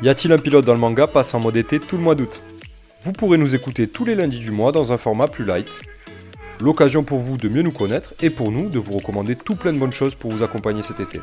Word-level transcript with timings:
Y 0.00 0.08
a-t-il 0.08 0.32
un 0.32 0.38
pilote 0.38 0.64
dans 0.64 0.74
le 0.74 0.78
manga 0.78 1.08
passe 1.08 1.34
en 1.34 1.40
mode 1.40 1.56
été 1.56 1.80
tout 1.80 1.96
le 1.96 2.02
mois 2.02 2.14
d'août 2.14 2.40
Vous 3.02 3.12
pourrez 3.12 3.36
nous 3.36 3.56
écouter 3.56 3.88
tous 3.88 4.04
les 4.04 4.14
lundis 4.14 4.38
du 4.38 4.52
mois 4.52 4.70
dans 4.70 4.92
un 4.92 4.96
format 4.96 5.26
plus 5.26 5.44
light. 5.44 5.76
L'occasion 6.60 7.02
pour 7.02 7.18
vous 7.18 7.36
de 7.36 7.48
mieux 7.48 7.62
nous 7.62 7.72
connaître 7.72 8.14
et 8.20 8.30
pour 8.30 8.52
nous 8.52 8.68
de 8.68 8.78
vous 8.78 8.96
recommander 8.96 9.34
tout 9.34 9.56
plein 9.56 9.72
de 9.72 9.78
bonnes 9.78 9.92
choses 9.92 10.14
pour 10.14 10.30
vous 10.30 10.44
accompagner 10.44 10.84
cet 10.84 11.00
été. 11.00 11.20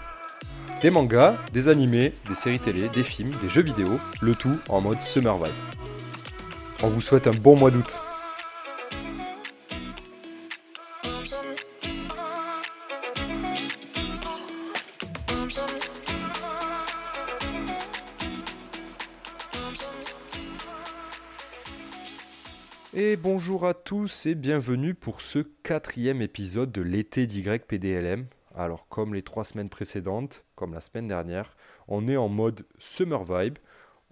Des 0.82 0.90
mangas, 0.90 1.36
des 1.54 1.70
animés, 1.70 2.12
des 2.28 2.36
séries 2.36 2.60
télé, 2.60 2.90
des 2.90 3.04
films, 3.04 3.32
des 3.42 3.48
jeux 3.48 3.64
vidéo, 3.64 3.98
le 4.22 4.36
tout 4.36 4.58
en 4.68 4.82
mode 4.82 5.02
Summer 5.02 5.38
Vibe. 5.38 5.54
On 6.84 6.90
vous 6.90 7.02
souhaite 7.02 7.28
un 7.28 7.34
bon 7.34 7.56
mois 7.56 7.72
d'août. 7.72 8.05
Et 22.98 23.18
bonjour 23.18 23.66
à 23.66 23.74
tous 23.74 24.26
et 24.26 24.36
bienvenue 24.36 24.94
pour 24.94 25.22
ce 25.22 25.40
quatrième 25.40 26.22
épisode 26.22 26.72
de 26.72 26.82
l'été 26.82 27.28
d'YPDLM. 27.28 28.26
Alors 28.56 28.88
comme 28.88 29.14
les 29.14 29.22
trois 29.22 29.44
semaines 29.44 29.68
précédentes, 29.68 30.46
comme 30.56 30.74
la 30.74 30.80
semaine 30.80 31.10
dernière, 31.10 31.58
on 31.90 32.08
est 32.08 32.16
en 32.16 32.30
mode 32.30 32.66
summer 32.80 33.26
vibe. 33.26 33.58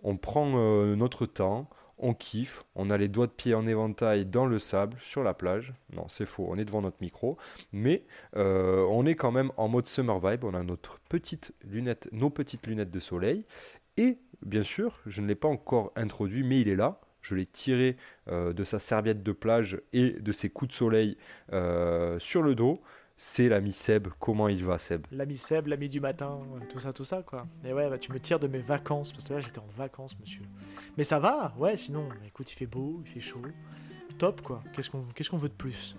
On 0.04 0.18
prend 0.18 0.56
euh, 0.58 0.98
notre 0.98 1.26
temps, 1.26 1.70
on 1.98 2.14
kiffe, 2.14 2.66
on 2.76 2.90
a 2.90 2.98
les 2.98 3.08
doigts 3.08 3.28
de 3.28 3.32
pied 3.32 3.54
en 3.54 3.66
éventail 3.68 4.26
dans 4.26 4.46
le 4.46 4.60
sable, 4.60 4.98
sur 5.00 5.24
la 5.24 5.34
plage. 5.34 5.74
Non, 5.96 6.10
c'est 6.10 6.26
faux, 6.26 6.48
on 6.50 6.58
est 6.58 6.66
devant 6.66 6.82
notre 6.82 6.98
micro. 7.00 7.38
Mais 7.72 8.04
euh, 8.36 8.86
on 8.90 9.06
est 9.06 9.16
quand 9.16 9.32
même 9.32 9.54
en 9.56 9.70
mode 9.70 9.88
summer 9.88 10.20
vibe. 10.20 10.44
On 10.44 10.54
a 10.54 10.62
notre 10.62 11.00
petite 11.08 11.54
lunette, 11.64 12.10
nos 12.12 12.30
petites 12.30 12.68
lunettes 12.68 12.92
de 12.92 13.00
soleil. 13.00 13.46
Et 13.96 14.18
bien 14.46 14.64
sûr, 14.64 15.00
je 15.06 15.22
ne 15.22 15.28
l'ai 15.28 15.36
pas 15.36 15.48
encore 15.48 15.94
introduit, 15.96 16.44
mais 16.44 16.60
il 16.60 16.68
est 16.68 16.76
là 16.76 17.00
je 17.24 17.34
l'ai 17.34 17.48
tiré 17.48 17.98
euh, 18.28 18.54
de 18.54 18.64
sa 18.64 18.78
serviette 18.78 19.24
de 19.24 19.32
plage 19.32 19.82
et 19.94 20.12
de 20.12 20.32
ses 20.32 20.50
coups 20.50 20.70
de 20.70 20.76
soleil 20.76 21.18
euh, 21.52 22.20
sur 22.20 22.44
le 22.44 22.54
dos. 22.54 22.80
C'est 23.16 23.48
l'ami 23.48 23.72
Seb. 23.72 24.08
Comment 24.20 24.50
il 24.50 24.64
va, 24.66 24.80
Seb? 24.80 25.06
L'ami 25.12 25.38
Seb, 25.38 25.68
l'ami 25.68 25.88
du 25.88 26.00
matin, 26.00 26.40
tout 26.70 26.80
ça, 26.80 26.92
tout 26.92 27.04
ça, 27.06 27.24
quoi. 27.24 27.48
Et 27.64 27.72
ouais, 27.72 27.90
bah, 27.90 27.98
tu 27.98 28.12
me 28.12 28.20
tires 28.20 28.40
de 28.40 28.48
mes 28.48 28.60
vacances, 28.60 29.14
parce 29.14 29.26
que 29.26 29.34
là, 29.34 29.40
j'étais 29.40 29.60
en 29.60 29.68
vacances, 29.78 30.20
monsieur. 30.20 30.42
Mais 30.98 31.04
ça 31.04 31.20
va, 31.20 31.54
ouais, 31.58 31.76
sinon, 31.76 32.10
écoute, 32.28 32.52
il 32.52 32.56
fait 32.56 32.66
beau, 32.66 33.02
il 33.06 33.12
fait 33.12 33.20
chaud. 33.20 33.42
Top, 34.18 34.42
quoi. 34.42 34.64
Qu'est-ce 34.74 34.90
qu'on 34.90 35.04
qu'est-ce 35.16 35.30
qu'on 35.30 35.38
veut 35.38 35.50
de 35.50 35.54
plus? 35.54 35.96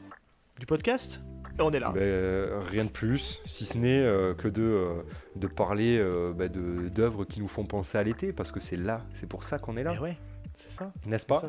Du 0.59 0.67
podcast? 0.67 1.23
Et 1.59 1.63
on 1.63 1.71
est 1.71 1.79
là. 1.79 1.93
Ben, 1.93 2.61
rien 2.69 2.85
de 2.85 2.91
plus, 2.91 3.41
si 3.47 3.65
ce 3.65 3.79
n'est 3.79 4.03
euh, 4.03 4.35
que 4.35 4.49
de, 4.49 5.05
de 5.37 5.47
parler 5.47 6.05
ben, 6.35 6.49
d'œuvres 6.49 7.25
qui 7.25 7.41
nous 7.41 7.49
font 7.49 7.65
penser 7.65 7.97
à 7.97 8.03
l'été, 8.03 8.33
parce 8.33 8.51
que 8.51 8.61
c'est 8.61 8.77
là, 8.77 9.07
c'est 9.15 9.29
pour 9.29 9.45
ça 9.45 9.59
qu'on 9.59 9.77
est 9.77 9.85
là. 9.85 9.95
Et 9.95 9.99
ouais. 9.99 10.19
C'est 10.55 10.71
ça. 10.71 10.93
N'est-ce 11.05 11.27
pas 11.27 11.43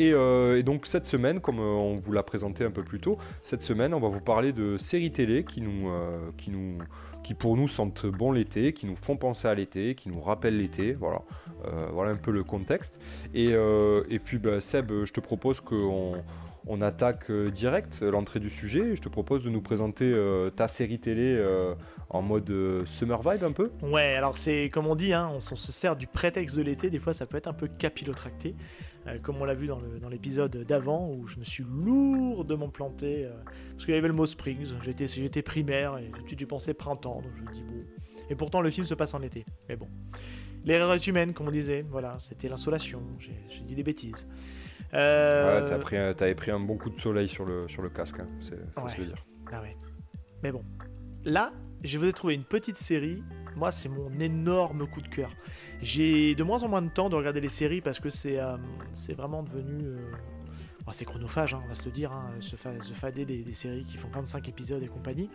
euh, 0.00 0.56
Et, 0.56 0.62
donc 0.62 0.86
cette 0.86 1.06
semaine, 1.06 1.40
comme 1.40 1.58
euh, 1.58 1.62
on 1.62 1.96
vous 1.96 2.12
l'a 2.12 2.22
présenté 2.22 2.64
un 2.64 2.70
peu 2.70 2.82
plus 2.82 3.00
tôt, 3.00 3.18
cette 3.42 3.62
semaine, 3.62 3.92
on 3.92 4.00
va 4.00 4.08
vous 4.08 4.20
parler 4.20 4.52
de 4.52 4.78
séries 4.78 5.12
télé 5.12 5.44
qui 5.44 5.60
nous, 5.60 5.90
euh, 5.90 6.30
qui 6.38 6.50
nous, 6.50 6.78
qui 7.22 7.34
pour 7.34 7.56
nous 7.56 7.68
sentent 7.68 8.06
bon 8.06 8.32
l'été, 8.32 8.72
qui 8.72 8.86
nous 8.86 8.96
font 8.96 9.16
penser 9.16 9.46
à 9.46 9.54
l'été, 9.54 9.94
qui 9.94 10.08
nous 10.08 10.20
rappellent 10.20 10.56
l'été. 10.56 10.94
Voilà, 10.94 11.22
voilà 11.92 12.12
un 12.12 12.16
peu 12.16 12.30
le 12.30 12.44
contexte. 12.44 12.98
Et, 13.34 13.50
et 13.50 14.18
puis 14.18 14.38
bah, 14.38 14.60
Seb, 14.60 14.90
je 15.04 15.12
te 15.12 15.20
propose 15.20 15.60
qu'on 15.60 16.12
on 16.66 16.80
attaque 16.80 17.30
euh, 17.30 17.50
direct 17.50 18.02
l'entrée 18.02 18.40
du 18.40 18.50
sujet. 18.50 18.96
Je 18.96 19.00
te 19.00 19.08
propose 19.08 19.44
de 19.44 19.50
nous 19.50 19.62
présenter 19.62 20.12
euh, 20.12 20.50
ta 20.50 20.68
série 20.68 20.98
télé 20.98 21.36
euh, 21.36 21.74
en 22.10 22.22
mode 22.22 22.52
summer 22.84 23.20
vibe 23.22 23.44
un 23.44 23.52
peu. 23.52 23.70
Ouais, 23.82 24.14
alors 24.14 24.36
c'est 24.36 24.68
comme 24.70 24.86
on 24.86 24.96
dit, 24.96 25.12
hein, 25.12 25.30
on, 25.32 25.40
se 25.40 25.56
sert 25.56 25.96
du 25.96 26.06
prétexte 26.06 26.56
de 26.56 26.62
l'été. 26.62 26.90
Des 26.90 26.98
fois, 26.98 27.12
ça 27.12 27.26
peut 27.26 27.36
être 27.36 27.46
un 27.46 27.52
peu 27.52 27.68
capillotracté, 27.68 28.54
comme 29.22 29.36
on 29.36 29.44
l'a 29.44 29.54
vu 29.54 29.68
dans 29.68 30.08
l'épisode 30.08 30.64
d'avant 30.64 31.10
où 31.10 31.28
je 31.28 31.38
me 31.38 31.44
suis 31.44 31.64
lourdement 31.64 32.68
planté 32.68 33.28
parce 33.72 33.84
qu'il 33.84 33.94
y 33.94 33.98
avait 33.98 34.08
le 34.08 34.14
mot 34.14 34.26
Springs. 34.26 34.74
J'étais 34.82 35.42
primaire 35.42 35.98
et 35.98 36.06
tout 36.10 36.22
de 36.22 36.26
suite 36.26 36.40
j'ai 36.40 36.46
pensé 36.46 36.74
printemps, 36.74 37.22
donc 37.22 37.32
je 37.36 37.52
dis 37.52 37.62
bon. 37.62 37.84
Et 38.28 38.34
pourtant, 38.34 38.60
le 38.60 38.70
film 38.70 38.86
se 38.86 38.94
passe 38.94 39.14
en 39.14 39.22
été. 39.22 39.44
Mais 39.68 39.76
bon. 39.76 39.88
L'erreur 40.64 40.92
est 40.94 41.06
humaine, 41.06 41.32
comme 41.32 41.46
on 41.46 41.52
disait. 41.52 41.84
Voilà, 41.88 42.16
c'était 42.18 42.48
l'insolation. 42.48 43.00
J'ai 43.20 43.60
dit 43.64 43.76
des 43.76 43.84
bêtises. 43.84 44.26
Euh... 44.94 45.68
Ouais, 45.68 45.78
pris, 45.78 45.96
t'avais 46.16 46.34
pris 46.34 46.50
un 46.50 46.60
bon 46.60 46.76
coup 46.76 46.90
de 46.90 47.00
soleil 47.00 47.28
sur 47.28 47.44
le, 47.44 47.68
sur 47.68 47.82
le 47.82 47.88
casque, 47.88 48.20
hein. 48.20 48.26
faut 48.78 48.88
se 48.88 49.00
le 49.00 49.06
dire. 49.06 49.26
Ah 49.52 49.62
ouais. 49.62 49.76
Mais 50.42 50.52
bon, 50.52 50.64
là, 51.24 51.52
je 51.82 51.98
vous 51.98 52.06
ai 52.06 52.12
trouvé 52.12 52.34
une 52.34 52.44
petite 52.44 52.76
série. 52.76 53.22
Moi, 53.56 53.70
c'est 53.70 53.88
mon 53.88 54.10
énorme 54.10 54.86
coup 54.86 55.00
de 55.00 55.08
cœur. 55.08 55.30
J'ai 55.80 56.34
de 56.34 56.42
moins 56.42 56.62
en 56.62 56.68
moins 56.68 56.82
de 56.82 56.90
temps 56.90 57.08
de 57.08 57.16
regarder 57.16 57.40
les 57.40 57.48
séries 57.48 57.80
parce 57.80 58.00
que 58.00 58.10
c'est 58.10 58.38
euh, 58.38 58.56
c'est 58.92 59.14
vraiment 59.14 59.42
devenu 59.42 59.86
euh, 59.86 59.96
c'est 60.92 61.04
chronophage, 61.04 61.54
hein, 61.54 61.60
on 61.64 61.68
va 61.68 61.74
se 61.74 61.84
le 61.84 61.90
dire, 61.90 62.12
hein, 62.12 62.30
se, 62.40 62.56
fader 62.56 63.24
des, 63.24 63.52
séries 63.52 63.84
qui 63.84 63.96
font 63.96 64.08
25 64.08 64.48
épisodes 64.48 64.82
et 64.82 64.86
compagnie. 64.86 65.28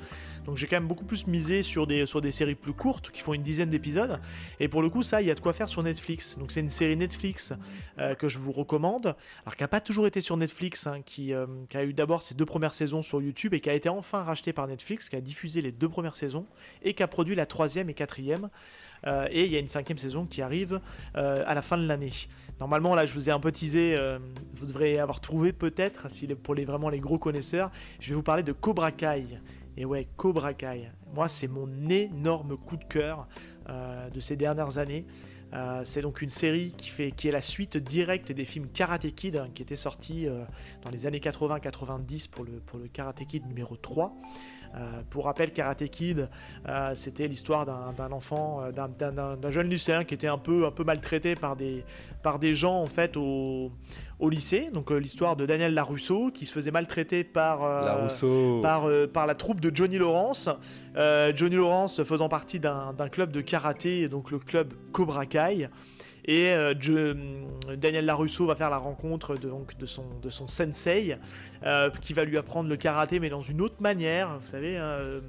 Donc 0.46 0.58
j'ai 0.58 0.68
quand 0.68 0.78
même 0.78 0.88
beaucoup 0.88 1.04
plus 1.04 1.28
misé 1.28 1.62
sur 1.62 1.88
des, 1.88 2.06
séries 2.32 2.56
plus 2.56 2.74
courtes 2.74 3.12
qui 3.12 3.22
font 3.22 3.34
une 3.34 3.44
dizaine 3.44 3.70
d'épisodes. 3.70 4.20
Et 4.60 4.68
pour 4.68 4.82
le 4.82 4.90
coup, 4.90 5.04
ça, 5.04 5.22
il 5.22 5.28
y 5.28 5.32
a 5.32 5.36
de 5.36 5.40
quoi 5.40 5.54
faire 5.54 5.68
sur 5.68 5.84
Netflix. 5.84 6.38
Donc 6.38 6.52
c'est 6.52 6.62
une 6.62 6.70
série 6.70 6.96
Netflix 6.96 7.54
euh, 8.00 8.16
que 8.16 8.30
je 8.30 8.40
vous 8.40 8.52
recommande. 8.52 9.16
Alors 9.46 9.56
qui 9.56 9.64
n'a 9.64 9.68
pas 9.68 9.82
toujours 9.82 10.08
été 10.08 10.22
sur 10.22 10.38
Netflix, 10.38 10.88
hein, 10.88 11.02
qui, 11.04 11.34
euh, 11.34 11.46
qui, 11.70 11.78
a 11.78 11.84
eu 11.84 11.94
d'abord 11.94 12.22
ses 12.22 12.36
deux 12.36 12.46
premières 12.46 12.74
saisons 12.74 13.02
sur 13.02 13.22
YouTube 13.22 13.54
et 13.54 13.60
qui 13.60 13.70
a 13.70 13.74
été 13.74 13.90
enfin 13.90 14.24
racheté 14.24 14.54
par 14.54 14.68
Netflix, 14.68 15.10
qui 15.10 15.16
a 15.16 15.22
diffusé 15.22 15.62
les 15.62 15.72
deux 15.72 15.90
premières 15.90 16.16
saisons 16.16 16.46
et 16.82 16.94
qui 16.94 17.04
a 17.04 17.08
produit 17.08 17.36
la 17.36 17.46
troisième 17.46 17.90
et 17.90 17.94
quatrième. 17.94 18.50
Euh, 19.08 19.28
et 19.32 19.46
il 19.46 19.52
y 19.52 19.56
a 19.56 19.60
une 19.60 19.70
cinquième 19.70 19.98
saison 19.98 20.26
qui 20.26 20.42
arrive 20.42 20.80
euh, 21.16 21.44
à 21.48 21.54
la 21.54 21.62
fin 21.62 21.78
de 21.78 21.86
l'année. 21.86 22.12
Normalement, 22.60 22.96
là, 22.96 23.06
je 23.06 23.14
vous 23.14 23.30
ai 23.30 23.32
un 23.32 23.40
peu 23.40 23.52
teasé, 23.52 23.96
euh, 23.98 24.20
vous 24.54 24.66
devrez 24.66 25.00
avoir 25.00 25.22
trouvé 25.22 25.54
peut-être, 25.54 26.10
si 26.10 26.28
pour 26.28 26.56
les, 26.56 26.66
vraiment 26.66 26.90
les 26.90 27.00
gros 27.00 27.18
connaisseurs, 27.18 27.72
je 28.00 28.10
vais 28.10 28.16
vous 28.16 28.24
parler 28.24 28.44
de 28.44 28.52
Cobra 28.52 28.92
Kai. 28.92 29.40
Et 29.78 29.86
ouais, 29.86 30.08
Cobra 30.18 30.54
Kai. 30.54 30.92
Moi, 31.14 31.28
c'est 31.28 31.48
mon 31.48 31.70
énorme 31.90 32.58
coup 32.58 32.78
de 32.78 32.86
cœur 32.86 33.28
de 34.14 34.20
ces 34.20 34.36
dernières 34.36 34.80
années. 34.80 35.06
C'est 35.84 36.02
donc 36.02 36.22
une 36.22 36.30
série 36.30 36.74
qui, 36.78 36.90
fait, 36.90 37.12
qui 37.12 37.28
est 37.28 37.32
la 37.32 37.42
suite 37.42 37.78
directe 37.78 38.32
des 38.32 38.46
films 38.46 38.68
Karate 38.68 39.14
Kid 39.14 39.36
hein, 39.36 39.50
qui 39.54 39.62
étaient 39.62 39.76
sortis 39.76 40.28
dans 40.84 40.90
les 40.90 41.08
années 41.08 41.20
80-90 41.20 42.30
pour 42.30 42.46
le, 42.46 42.54
pour 42.66 42.80
le 42.80 42.88
Karate 42.88 43.26
Kid 43.26 43.46
numéro 43.48 43.76
3. 43.76 44.14
Euh, 44.76 45.02
pour 45.10 45.26
rappel, 45.26 45.52
Karate 45.52 45.84
Kid, 45.90 46.30
euh, 46.68 46.92
c'était 46.96 47.28
l'histoire 47.28 47.66
d'un 47.66 48.12
enfant, 48.12 48.62
euh, 48.64 48.72
d'un 48.72 49.52
jeune 49.52 49.70
lycéen 49.70 50.04
qui 50.04 50.14
était 50.14 50.28
un 50.28 50.38
peu, 50.38 50.66
un 50.66 50.72
peu 50.72 50.84
maltraité 50.84 51.36
par 51.36 51.56
des, 51.56 51.84
par 52.24 52.40
des 52.40 52.54
gens 52.54 52.82
en 52.82 52.86
fait 52.86 53.18
au, 53.18 53.72
au 54.20 54.30
lycée. 54.30 54.70
Donc 54.72 54.92
l'histoire 54.92 55.36
de 55.36 55.46
Daniel 55.46 55.74
Larousseau 55.74 56.32
qui 56.32 56.46
se 56.46 56.54
faisait 56.54 56.72
maltraiter 56.72 57.24
par, 57.24 57.60
par, 58.62 58.88
par 59.14 59.28
la 59.28 59.36
troupe 59.36 59.60
de 59.60 59.76
Johnny 59.76 59.98
Lawrence. 59.98 60.50
Johnny 60.96 61.56
Lawrence 61.56 62.04
faisant 62.04 62.30
partie 62.30 62.60
d'un 62.60 63.10
club 63.12 63.32
de 63.32 63.42
karaté, 63.42 64.08
donc 64.08 64.32
le 64.32 64.40
club 64.40 64.74
Cobra 64.94 65.26
Kai. 65.26 65.41
Et 66.26 66.52
euh, 66.52 66.74
Daniel 67.76 68.06
Larusso 68.06 68.46
va 68.46 68.56
faire 68.56 68.70
la 68.70 68.78
rencontre 68.78 69.36
de, 69.36 69.50
donc, 69.50 69.78
de, 69.78 69.86
son, 69.86 70.06
de 70.22 70.30
son 70.30 70.48
sensei, 70.48 71.18
euh, 71.64 71.90
qui 72.02 72.14
va 72.14 72.26
lui 72.26 72.38
apprendre 72.38 72.70
le 72.70 72.78
karaté, 72.78 73.20
mais 73.20 73.30
dans 73.30 73.42
une 73.42 73.62
autre 73.62 73.82
manière. 73.82 74.38
Vous 74.40 74.46
savez, 74.46 74.78
euh, 74.78 75.22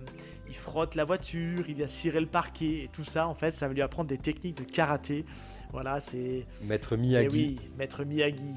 il 0.49 0.55
frotte 0.55 0.95
la 0.95 1.05
voiture, 1.05 1.65
il 1.69 1.75
vient 1.75 1.87
cirer 1.87 2.21
le 2.21 2.27
parquet, 2.27 2.85
et 2.85 2.91
tout 2.93 3.05
ça, 3.05 3.27
en 3.27 3.35
fait, 3.35 3.53
ça 3.53 3.69
va 3.69 3.75
lui 3.75 3.83
apprendre 3.83 4.09
des 4.09 4.19
techniques 4.19 4.59
de 4.59 4.65
karaté. 4.65 5.25
Voilà, 5.73 6.01
c'est. 6.01 6.47
Maître 6.65 6.97
Miyagi. 6.97 7.27
Eh 7.27 7.31
oui, 7.31 7.61
Maître 7.79 8.05
Miyagi. 8.05 8.55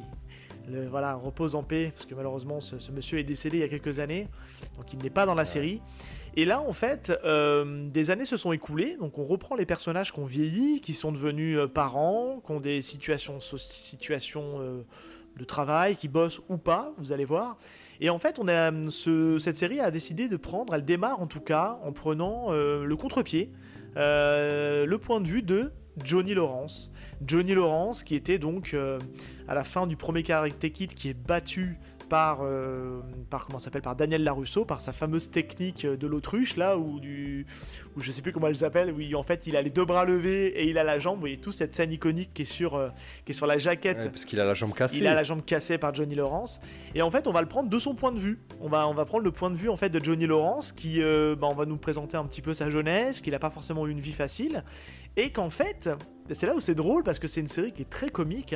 Le, 0.68 0.88
voilà, 0.88 1.16
repose 1.16 1.56
en 1.56 1.64
paix, 1.64 1.92
parce 1.94 2.06
que 2.06 2.16
malheureusement, 2.16 2.60
ce, 2.60 2.80
ce, 2.80 2.92
monsieur 2.92 3.20
est 3.20 3.24
décédé 3.24 3.58
il 3.58 3.60
y 3.62 3.64
a 3.64 3.68
quelques 3.68 4.00
années, 4.00 4.28
donc 4.78 4.92
il 4.94 5.00
n'est 5.00 5.10
pas 5.10 5.26
dans 5.26 5.36
la 5.36 5.46
série. 5.46 5.82
Et 6.38 6.44
là, 6.44 6.60
en 6.60 6.74
fait, 6.74 7.18
euh, 7.24 7.88
des 7.90 8.12
années 8.12 8.26
se 8.26 8.36
sont 8.36 8.52
écoulées, 8.52 8.98
donc 9.00 9.18
on 9.18 9.24
reprend 9.24 9.56
les 9.56 9.66
personnages 9.66 10.12
qui 10.12 10.20
ont 10.20 10.26
vieilli, 10.26 10.82
qui 10.82 10.94
sont 10.94 11.14
devenus 11.14 11.58
euh, 11.58 11.68
parents, 11.68 12.42
qui 12.46 12.52
ont 12.52 12.60
des 12.60 12.82
situations, 12.82 13.40
situations 13.40 14.60
euh, 14.60 14.82
de 15.38 15.44
travail, 15.46 15.96
qui 15.96 16.10
bossent 16.10 16.42
ou 16.50 16.58
pas, 16.58 16.94
vous 16.98 17.14
allez 17.14 17.24
voir. 17.24 17.58
Et 18.02 18.10
en 18.10 18.20
fait, 18.20 18.38
on 18.40 18.50
a, 18.50 18.72
ce, 18.90 19.40
cette 19.40 19.56
série 19.56 19.80
a 19.80 19.92
décidé 19.92 20.28
de 20.28 20.36
prendre, 20.36 20.76
elle 20.76 20.84
démarre 20.84 21.22
en 21.22 21.28
tout 21.28 21.40
cas, 21.40 21.80
en 21.84 21.94
prenant 21.94 22.52
le 22.52 22.96
contre-pied, 22.96 23.50
le 23.96 24.96
point 24.98 25.22
de 25.22 25.28
vue 25.28 25.42
de 25.42 25.72
Johnny 26.04 26.34
Lawrence. 26.34 26.92
Johnny 27.26 27.54
Lawrence 27.54 28.04
qui 28.04 28.16
était 28.16 28.40
donc 28.40 28.76
à 29.48 29.56
la 29.56 29.64
fin 29.64 29.88
du 29.88 29.96
premier 29.96 30.24
Karate 30.24 30.60
Kid 30.72 30.94
qui 30.94 31.10
est 31.10 31.14
battu 31.14 31.78
par, 32.06 32.40
euh, 32.44 33.02
par 33.30 33.46
comment 33.46 33.60
s'appelle 33.60 33.82
par 33.82 33.96
Daniel 33.96 34.24
Larusso, 34.24 34.66
par 34.66 34.80
sa 34.80 34.94
fameuse 34.94 35.32
technique 35.32 35.86
de 35.86 36.08
l'autruche 36.08 36.56
là, 36.56 36.78
ou 36.78 37.00
du, 37.00 37.46
ou 37.96 38.02
je 38.02 38.12
sais 38.12 38.22
plus 38.22 38.32
comment 38.32 38.48
elle 38.48 38.56
s'appelle, 38.56 38.92
où 38.92 39.16
en 39.16 39.24
fait 39.24 39.48
il 39.48 39.56
a 39.56 39.62
les 39.62 39.70
deux 39.70 39.86
bras 39.86 40.06
levés 40.06 40.48
et 40.48 40.70
il 40.70 40.78
a 40.78 40.84
la 40.84 41.00
jambe. 41.00 41.16
Vous 41.16 41.22
voyez 41.22 41.38
tout 41.38 41.52
cette 41.52 41.76
scène 41.76 41.92
iconique 41.92 42.32
qui 42.34 42.44
est 42.44 42.46
sur, 42.46 42.76
euh, 42.76 42.90
qui 43.26 43.32
est 43.32 43.36
sur 43.36 43.48
la 43.48 43.58
jaquette. 43.58 44.12
parce 44.12 44.26
qu'il 44.26 44.40
a 44.40 44.46
la 44.46 44.54
jambe 44.54 44.74
cassée. 44.74 44.98
Il 44.98 45.08
a 45.08 45.14
la 45.14 45.24
jambe 45.24 45.44
cassée 45.44 45.78
par 45.78 45.94
Johnny 45.94 46.16
Lawrence. 46.16 46.60
Et 46.94 47.02
en 47.02 47.12
fait, 47.12 47.28
on 47.28 47.32
va 47.32 47.42
le 47.42 47.48
prendre 47.48 47.70
de 47.70 47.80
son 47.80 47.96
point 47.96 48.12
de 48.12 48.20
vue. 48.20 48.40
On 48.62 48.70
va, 48.70 48.88
on 48.88 48.94
va 48.94 49.06
prendre 49.06 49.24
le 49.24 49.32
point 49.32 49.50
de 49.50 49.56
vue 49.56 49.70
en 49.70 49.76
fait 49.76 49.90
de 49.90 50.04
Johnny 50.04 50.28
Lawrence, 50.28 50.72
qui, 50.72 51.02
euh, 51.02 51.36
bah, 51.36 51.48
on 51.50 51.56
va 51.56 51.66
nous 51.66 51.78
présenter 51.78 52.18
un 52.18 52.26
petit 52.26 52.42
peu 52.42 52.54
sa 52.54 52.70
jeunesse, 52.70 53.22
qu'il 53.22 53.34
n'a 53.34 53.40
pas 53.40 53.50
forcément 53.50 53.88
eu 53.88 53.92
une 53.92 54.00
vie 54.00 54.12
facile, 54.12 54.64
et 55.18 55.32
qu'en 55.32 55.50
fait, 55.50 55.90
c'est 56.32 56.48
là 56.48 56.56
où 56.56 56.60
c'est 56.60 56.76
drôle 56.76 57.04
parce 57.04 57.20
que 57.20 57.28
c'est 57.28 57.42
une 57.42 57.48
série 57.48 57.72
qui 57.72 57.84
est 57.84 57.90
très 57.90 58.10
comique, 58.10 58.56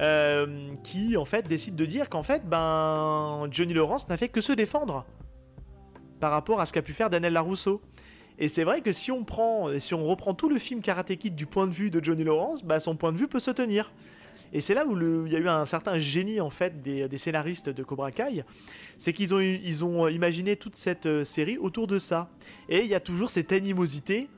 euh, 0.00 0.74
qui 0.82 1.16
en 1.16 1.24
fait 1.24 1.46
décide 1.46 1.76
de 1.76 1.86
dire 1.86 2.08
qu'en 2.08 2.22
fait, 2.22 2.48
ben 2.48 3.46
Johnny 3.50 3.74
Lawrence 3.74 4.08
n'a 4.08 4.16
fait 4.16 4.28
que 4.28 4.40
se 4.40 4.52
défendre 4.52 5.04
par 6.18 6.30
rapport 6.30 6.60
à 6.60 6.66
ce 6.66 6.72
qu'a 6.72 6.82
pu 6.82 6.92
faire 6.92 7.10
Daniel 7.10 7.32
Larousseau. 7.32 7.80
Et 8.38 8.48
c'est 8.48 8.64
vrai 8.64 8.80
que 8.80 8.92
si 8.92 9.10
on 9.10 9.24
prend, 9.24 9.68
si 9.78 9.92
on 9.92 10.04
reprend 10.04 10.32
tout 10.34 10.48
le 10.48 10.58
film 10.58 10.80
Karate 10.80 11.14
Kid 11.16 11.34
du 11.34 11.46
point 11.46 11.66
de 11.66 11.72
vue 11.72 11.90
de 11.90 12.02
Johnny 12.02 12.24
Lawrence, 12.24 12.64
bah 12.64 12.80
son 12.80 12.96
point 12.96 13.12
de 13.12 13.18
vue 13.18 13.28
peut 13.28 13.38
se 13.38 13.50
tenir. 13.50 13.92
Et 14.52 14.60
c'est 14.60 14.74
là 14.74 14.84
où 14.86 15.26
il 15.26 15.32
y 15.32 15.36
a 15.36 15.38
eu 15.38 15.48
un 15.48 15.66
certain 15.66 15.98
génie 15.98 16.40
en 16.40 16.50
fait 16.50 16.82
des, 16.82 17.18
scénaristes 17.18 17.68
de 17.68 17.82
Cobra 17.84 18.10
Kai, 18.10 18.44
c'est 18.98 19.12
qu'ils 19.12 19.34
ont, 19.34 19.40
ils 19.40 19.84
ont 19.84 20.08
imaginé 20.08 20.56
toute 20.56 20.74
cette 20.74 21.06
euh, 21.06 21.24
série 21.24 21.56
autour 21.56 21.86
de 21.86 21.98
ça. 21.98 22.30
Et 22.68 22.80
il 22.80 22.86
y 22.86 22.94
a 22.94 23.00
toujours 23.00 23.30
cette 23.30 23.52
animosité 23.52 24.28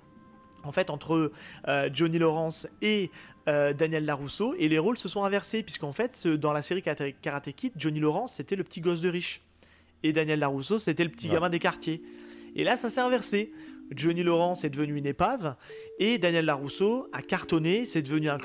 en 0.64 0.72
fait 0.72 0.90
entre 0.90 1.32
euh, 1.68 1.90
Johnny 1.92 2.18
Lawrence 2.18 2.68
et 2.80 3.10
euh, 3.48 3.72
Daniel 3.72 4.04
Larousseau 4.04 4.54
et 4.58 4.68
les 4.68 4.78
rôles 4.78 4.96
se 4.96 5.08
sont 5.08 5.24
inversés 5.24 5.62
puisqu'en 5.62 5.92
fait 5.92 6.26
dans 6.26 6.52
la 6.52 6.62
série 6.62 6.82
Karate 6.82 7.52
Kid 7.52 7.72
Johnny 7.76 8.00
Lawrence 8.00 8.34
c'était 8.34 8.56
le 8.56 8.64
petit 8.64 8.80
gosse 8.80 9.00
de 9.00 9.08
riche. 9.08 9.42
Et 10.04 10.12
Daniel 10.12 10.40
Larousseau 10.40 10.78
c'était 10.78 11.04
le 11.04 11.10
petit 11.10 11.28
gamin 11.28 11.48
des 11.48 11.58
quartiers. 11.58 12.02
Et 12.56 12.64
là 12.64 12.76
ça 12.76 12.90
s'est 12.90 13.00
inversé 13.00 13.52
Johnny 13.96 14.22
Lawrence 14.22 14.64
est 14.64 14.70
devenu 14.70 14.96
une 14.96 15.06
épave 15.06 15.56
et 15.98 16.18
Daniel 16.18 16.44
Larousseau 16.44 17.08
a 17.12 17.22
cartonné, 17.22 17.84
c'est 17.84 18.02
devenu 18.02 18.28
un, 18.28 18.38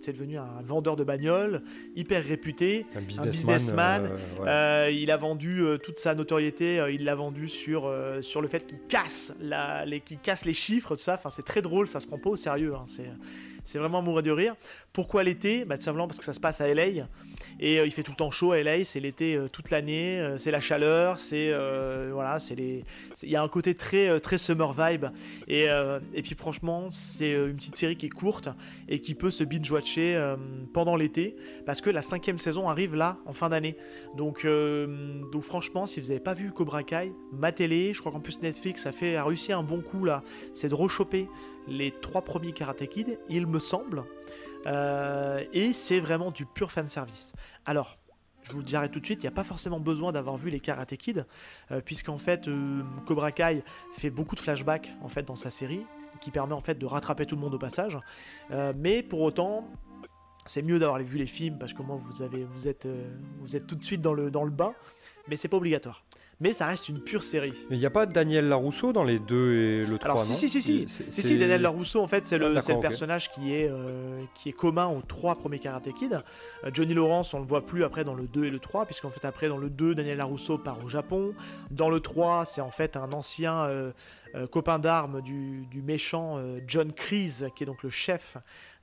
c'est 0.00 0.12
devenu 0.12 0.38
un 0.38 0.62
vendeur 0.62 0.96
de 0.96 1.04
bagnoles 1.04 1.62
hyper 1.96 2.24
réputé, 2.24 2.86
un 2.96 3.00
businessman. 3.02 4.10
Euh, 4.40 4.46
euh, 4.46 4.90
il 4.90 5.10
a 5.10 5.16
vendu 5.16 5.60
euh, 5.60 5.78
toute 5.78 5.98
sa 5.98 6.14
notoriété, 6.14 6.84
il 6.92 7.04
l'a 7.04 7.14
vendu 7.14 7.48
sur, 7.48 7.92
sur 8.20 8.40
le 8.40 8.48
fait 8.48 8.66
qu'il 8.66 8.80
casse, 8.88 9.34
la, 9.40 9.84
les, 9.84 10.00
casse 10.00 10.44
les 10.44 10.52
chiffres, 10.52 10.96
tout 10.96 11.02
ça. 11.02 11.14
Enfin, 11.14 11.30
c'est 11.30 11.44
très 11.44 11.62
drôle, 11.62 11.88
ça 11.88 12.00
se 12.00 12.06
prend 12.06 12.18
pas 12.18 12.30
au 12.30 12.36
sérieux. 12.36 12.74
Hein. 12.74 12.84
c'est 12.86 13.10
c'est 13.64 13.78
vraiment 13.78 14.02
mourir 14.02 14.22
de 14.22 14.30
rire. 14.30 14.54
Pourquoi 14.92 15.22
l'été? 15.22 15.64
Bah, 15.64 15.76
Tout 15.76 15.84
simplement 15.84 16.08
parce 16.08 16.18
que 16.18 16.24
ça 16.24 16.32
se 16.32 16.40
passe 16.40 16.60
à 16.60 16.72
LA. 16.72 17.06
Et 17.60 17.78
euh, 17.78 17.86
il 17.86 17.92
fait 17.92 18.02
tout 18.02 18.10
le 18.10 18.16
temps 18.16 18.30
chaud 18.30 18.52
à 18.52 18.62
LA. 18.62 18.82
C'est 18.84 18.98
l'été 19.00 19.36
euh, 19.36 19.48
toute 19.48 19.70
l'année. 19.70 20.18
Euh, 20.18 20.36
c'est 20.36 20.50
la 20.50 20.60
chaleur. 20.60 21.18
C'est 21.18 21.52
voilà, 22.12 22.38
c'est 22.38 22.54
les. 22.54 22.84
Il 23.22 23.30
y 23.30 23.36
a 23.36 23.42
un 23.42 23.48
côté 23.48 23.74
très 23.74 24.18
très 24.20 24.38
summer 24.38 24.72
vibe. 24.72 25.06
Et, 25.46 25.66
et 26.14 26.22
puis 26.22 26.34
franchement, 26.34 26.90
c'est 26.90 27.32
une 27.32 27.56
petite 27.56 27.76
série 27.76 27.96
qui 27.96 28.06
est 28.06 28.10
courte 28.10 28.48
et 28.88 29.00
qui 29.00 29.14
peut 29.14 29.30
se 29.30 29.44
binge 29.44 29.70
watcher 29.70 30.34
pendant 30.72 30.96
l'été 30.96 31.36
parce 31.66 31.80
que 31.80 31.90
la 31.90 32.02
cinquième 32.02 32.38
saison 32.38 32.68
arrive 32.68 32.94
là 32.94 33.18
en 33.26 33.32
fin 33.32 33.48
d'année. 33.48 33.76
Donc 34.16 34.46
donc 35.32 35.42
franchement, 35.42 35.86
si 35.86 36.00
vous 36.00 36.08
n'avez 36.08 36.20
pas 36.20 36.34
vu 36.34 36.52
Cobra 36.52 36.82
Kai, 36.82 37.12
matez-les. 37.32 37.94
Je 37.94 38.00
crois 38.00 38.12
qu'en 38.12 38.20
plus 38.20 38.40
Netflix 38.42 38.86
a 38.86 38.92
fait 38.92 39.16
a 39.16 39.24
réussi 39.24 39.52
un 39.52 39.62
bon 39.62 39.80
coup 39.80 40.04
là. 40.04 40.22
C'est 40.52 40.68
de 40.68 40.74
rechoper 40.74 41.28
les 41.70 41.92
trois 41.92 42.22
premiers 42.22 42.52
Karate 42.52 42.86
Kid, 42.86 43.18
il 43.28 43.46
me 43.46 43.58
semble. 43.58 44.04
Euh, 44.66 45.42
et 45.52 45.72
c'est 45.72 46.00
vraiment 46.00 46.30
du 46.30 46.44
pur 46.44 46.70
fan 46.72 46.86
service. 46.86 47.32
Alors, 47.64 47.96
je 48.42 48.52
vous 48.52 48.58
le 48.58 48.64
dirai 48.64 48.90
tout 48.90 49.00
de 49.00 49.04
suite, 49.04 49.22
il 49.22 49.26
n'y 49.26 49.32
a 49.32 49.34
pas 49.34 49.44
forcément 49.44 49.80
besoin 49.80 50.12
d'avoir 50.12 50.36
vu 50.36 50.50
les 50.50 50.60
Karate 50.60 50.96
Kid, 50.96 51.24
euh, 51.70 51.80
puisqu'en 51.80 52.18
fait, 52.18 52.48
euh, 52.48 52.82
Cobra 53.06 53.32
Kai 53.32 53.62
fait 53.92 54.10
beaucoup 54.10 54.34
de 54.34 54.40
flashbacks 54.40 54.92
en 55.02 55.08
fait 55.08 55.22
dans 55.22 55.36
sa 55.36 55.50
série, 55.50 55.86
qui 56.20 56.30
permet 56.30 56.54
en 56.54 56.60
fait 56.60 56.74
de 56.74 56.86
rattraper 56.86 57.24
tout 57.24 57.36
le 57.36 57.40
monde 57.40 57.54
au 57.54 57.58
passage. 57.58 57.96
mais 58.76 59.02
pour 59.02 59.22
autant, 59.22 59.68
c'est 60.44 60.62
mieux 60.62 60.78
d'avoir 60.78 61.00
vu 61.00 61.16
les 61.16 61.26
films 61.26 61.58
parce 61.58 61.72
que 61.72 61.82
moi 61.82 61.96
vous 61.96 62.68
êtes 62.68 62.86
tout 63.66 63.76
de 63.76 63.84
suite 63.84 64.00
dans 64.00 64.12
le 64.12 64.30
dans 64.30 64.44
le 64.44 64.50
bas, 64.50 64.74
mais 65.28 65.36
c'est 65.36 65.48
pas 65.48 65.56
obligatoire 65.56 66.04
mais 66.40 66.54
ça 66.54 66.66
reste 66.66 66.88
une 66.88 67.00
pure 67.00 67.22
série. 67.22 67.52
Il 67.70 67.78
n'y 67.78 67.84
a 67.84 67.90
pas 67.90 68.06
Daniel 68.06 68.48
Larousseau 68.48 68.92
dans 68.92 69.04
les 69.04 69.18
deux 69.18 69.54
et 69.54 69.86
le 69.86 69.98
3 69.98 70.10
Alors, 70.10 70.22
si, 70.22 70.34
si, 70.34 70.48
si, 70.48 70.62
si, 70.62 70.86
si, 70.88 71.22
si, 71.22 71.38
Daniel 71.38 71.60
Larousseau, 71.60 72.00
en 72.00 72.06
fait, 72.06 72.26
c'est 72.26 72.38
le, 72.38 72.56
ah, 72.56 72.74
personnage 72.80 73.30
qui 73.30 73.54
est, 73.54 73.68
euh, 73.68 74.22
qui 74.34 74.48
est 74.48 74.52
commun 74.52 74.88
aux 74.88 75.02
trois 75.02 75.36
premiers 75.36 75.58
Karate 75.58 75.92
Kid. 75.92 76.18
Euh, 76.64 76.70
Johnny 76.72 76.94
Lawrence, 76.94 77.34
on 77.34 77.40
le 77.40 77.46
voit 77.46 77.64
plus 77.64 77.84
après 77.84 78.04
dans 78.04 78.14
le 78.14 78.26
2 78.26 78.46
et 78.46 78.50
le 78.50 78.58
3, 78.58 78.86
puisqu'en 78.86 79.10
fait, 79.10 79.26
après, 79.26 79.48
dans 79.48 79.58
le 79.58 79.68
2, 79.68 79.94
Daniel 79.94 80.16
Larousseau 80.16 80.56
part 80.56 80.82
au 80.82 80.88
Japon. 80.88 81.34
Dans 81.70 81.90
le 81.90 82.00
3, 82.00 82.46
c'est 82.46 82.62
en 82.62 82.70
fait 82.70 82.96
un 82.96 83.12
ancien 83.12 83.64
euh, 83.64 83.92
copain 84.50 84.78
d'armes 84.78 85.20
du, 85.20 85.66
du, 85.70 85.82
méchant 85.82 86.38
John 86.66 86.92
Kreese, 86.92 87.48
qui 87.54 87.64
est 87.64 87.66
donc 87.66 87.82
le 87.82 87.90
chef 87.90 88.36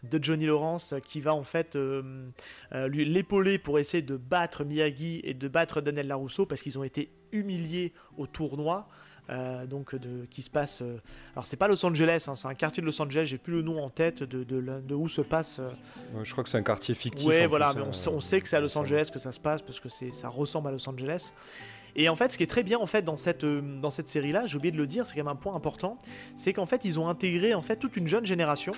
de 0.10 0.24
Johnny 0.24 0.46
Lawrence 0.46 0.96
qui 1.06 1.22
va 1.22 1.34
en 1.34 1.44
fait 1.44 1.76
euh, 1.76 2.30
euh, 2.74 2.88
lui 2.88 3.06
l'épauler 3.06 3.58
pour 3.58 3.80
essayer 3.80 4.02
de 4.02 4.18
battre 4.18 4.64
Miyagi 4.64 5.22
et 5.24 5.34
de 5.34 5.48
battre 5.48 5.82
Daniel 5.82 6.08
Larousseau 6.08 6.46
parce 6.46 6.62
qu'ils 6.62 6.78
ont 6.78 6.84
été 6.84 7.10
humiliés 7.32 7.94
au 8.18 8.28
tournoi. 8.28 8.88
Euh, 9.30 9.66
donc 9.66 9.94
de, 9.94 10.24
qui 10.28 10.42
se 10.42 10.50
passe. 10.50 10.82
alors 11.34 11.46
c'est 11.46 11.58
pas 11.58 11.68
Los 11.68 11.86
Angeles, 11.86 12.28
hein, 12.30 12.36
c'est 12.36 12.48
un 12.48 12.54
quartier 12.54 12.80
de 12.80 12.86
Los 12.86 13.02
Angeles. 13.02 13.26
J'ai 13.26 13.38
plus 13.38 13.56
le 13.56 13.62
nom 13.62 13.84
en 13.84 13.90
tête 13.90 14.24
de, 14.24 14.46
de, 14.46 14.96
où 14.96 15.10
se 15.10 15.20
passe. 15.20 15.60
je 16.24 16.32
crois 16.32 16.46
que 16.46 16.50
c'est 16.50 16.58
un 16.58 16.64
quartier 16.64 16.96
fictif. 16.96 17.28
Oui, 17.28 17.46
voilà, 17.46 17.74
mais 17.74 17.82
on, 17.82 17.90
on, 17.90 18.22
sait 18.22 18.40
que 18.40 18.48
c'est 18.48 18.56
à 18.56 18.62
Los 18.62 18.78
Angeles 18.78 19.10
que 19.12 19.20
ça 19.20 19.34
se 19.34 19.40
passe 19.42 19.62
parce 19.62 19.82
que 19.82 19.90
c'est 19.90 20.12
ça 20.12 20.30
ressemble 20.30 20.70
à 20.70 20.72
Los 20.72 20.88
Angeles. 20.88 21.34
Et 21.96 22.10
en 22.10 22.16
fait, 22.16 22.32
ce 22.32 22.38
qui 22.38 22.44
est 22.44 22.48
très 22.48 22.64
bien 22.64 22.80
en 22.80 22.86
fait 22.86 23.02
dans 23.02 23.18
cette, 23.18 23.44
euh, 23.44 23.62
dans 23.82 23.90
cette 23.90 24.08
série-là, 24.08 24.46
j'ai 24.46 24.58
oublié 24.58 24.72
de 24.72 24.78
le 24.78 24.88
dire, 24.88 25.06
c'est 25.06 25.16
quand 25.16 25.24
même 25.24 25.28
un 25.28 25.36
point 25.36 25.56
important, 25.56 25.98
c'est 26.36 26.54
qu'en 26.54 26.66
fait 26.66 26.86
ils 26.86 27.00
ont 27.00 27.08
intégré 27.08 27.54
en 27.54 27.62
fait 27.62 27.78
toute 27.78 27.98
une 27.98 28.08
jeune 28.08 28.26
génération, 28.26 28.74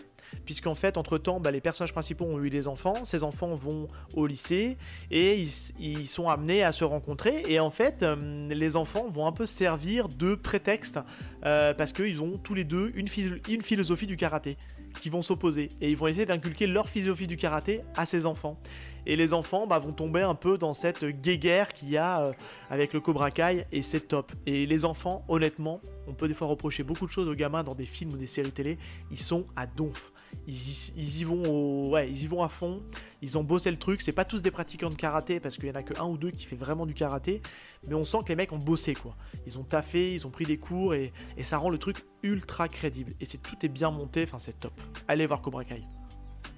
puisqu'en 0.45 0.75
fait 0.75 0.97
entre 0.97 1.17
temps 1.17 1.39
bah, 1.39 1.51
les 1.51 1.61
personnages 1.61 1.93
principaux 1.93 2.25
ont 2.25 2.41
eu 2.41 2.49
des 2.49 2.67
enfants, 2.67 3.03
ces 3.03 3.23
enfants 3.23 3.53
vont 3.53 3.87
au 4.13 4.27
lycée 4.27 4.77
et 5.11 5.43
ils, 5.79 6.07
sont 6.07 6.29
amenés 6.29 6.63
à 6.63 6.71
se 6.71 6.83
rencontrer 6.83 7.43
et 7.47 7.59
en 7.59 7.69
fait 7.69 8.03
euh, 8.03 8.47
les 8.49 8.75
enfants 8.75 9.07
vont 9.09 9.27
un 9.27 9.31
peu 9.31 9.45
servir 9.45 10.09
de 10.09 10.35
prétexte 10.35 10.99
euh, 11.45 11.73
parce 11.73 11.93
qu'ils 11.93 12.21
ont 12.21 12.37
tous 12.37 12.53
les 12.53 12.63
deux 12.63 12.91
une, 12.95 13.07
une 13.47 13.61
philosophie 13.61 14.07
du 14.07 14.17
karaté 14.17 14.57
qui 15.01 15.09
vont 15.09 15.21
s'opposer 15.21 15.69
et 15.81 15.89
ils 15.89 15.97
vont 15.97 16.07
essayer 16.07 16.25
d'inculquer 16.25 16.67
leur 16.67 16.89
philosophie 16.89 17.27
du 17.27 17.37
karaté 17.37 17.81
à 17.95 18.05
ces 18.05 18.25
enfants 18.25 18.57
et 19.05 19.15
les 19.15 19.33
enfants 19.33 19.67
bah, 19.67 19.79
vont 19.79 19.91
tomber 19.91 20.21
un 20.21 20.35
peu 20.35 20.57
dans 20.57 20.73
cette 20.73 21.05
guéguerre 21.05 21.69
qu'il 21.69 21.89
y 21.89 21.97
a 21.97 22.21
euh, 22.21 22.33
avec 22.69 22.93
le 22.93 22.99
Cobra 22.99 23.31
Kai 23.31 23.65
et 23.71 23.81
c'est 23.81 24.01
top. 24.01 24.31
Et 24.45 24.65
les 24.65 24.85
enfants, 24.85 25.23
honnêtement, 25.27 25.81
on 26.07 26.13
peut 26.13 26.27
des 26.27 26.33
fois 26.33 26.47
reprocher 26.47 26.83
beaucoup 26.83 27.05
de 27.05 27.11
choses 27.11 27.27
aux 27.27 27.35
gamins 27.35 27.63
dans 27.63 27.75
des 27.75 27.85
films 27.85 28.13
ou 28.13 28.17
des 28.17 28.25
séries 28.25 28.51
télé, 28.51 28.77
ils 29.11 29.17
sont 29.17 29.45
à 29.55 29.65
donf. 29.65 30.11
Ils 30.47 31.19
y, 31.19 31.23
vont 31.23 31.97
ils 31.97 32.23
y 32.23 32.27
vont 32.27 32.43
à 32.43 32.49
fond, 32.49 32.83
ils 33.21 33.37
ont 33.37 33.43
bossé 33.43 33.71
le 33.71 33.77
truc, 33.77 34.01
c'est 34.01 34.11
pas 34.11 34.25
tous 34.25 34.43
des 34.43 34.51
pratiquants 34.51 34.89
de 34.89 34.95
karaté 34.95 35.39
parce 35.39 35.55
qu'il 35.57 35.67
y 35.67 35.71
en 35.71 35.75
a 35.75 35.83
que 35.83 35.99
un 35.99 36.05
ou 36.05 36.17
deux 36.17 36.29
qui 36.29 36.45
fait 36.45 36.55
vraiment 36.55 36.85
du 36.85 36.93
karaté, 36.93 37.41
mais 37.87 37.95
on 37.95 38.05
sent 38.05 38.19
que 38.23 38.29
les 38.29 38.35
mecs 38.35 38.51
ont 38.51 38.59
bossé 38.59 38.93
quoi. 38.93 39.15
Ils 39.47 39.57
ont 39.57 39.63
taffé, 39.63 40.13
ils 40.13 40.27
ont 40.27 40.29
pris 40.29 40.45
des 40.45 40.57
cours 40.57 40.93
et, 40.93 41.11
et 41.37 41.43
ça 41.43 41.57
rend 41.57 41.69
le 41.69 41.79
truc 41.79 42.05
ultra 42.21 42.67
crédible. 42.67 43.13
Et 43.19 43.25
c'est 43.25 43.39
tout 43.39 43.55
est 43.63 43.69
bien 43.69 43.91
monté, 43.91 44.23
enfin 44.23 44.39
c'est 44.39 44.59
top. 44.59 44.73
Allez 45.07 45.25
voir 45.25 45.41
Cobra 45.41 45.63
Kai. 45.63 45.83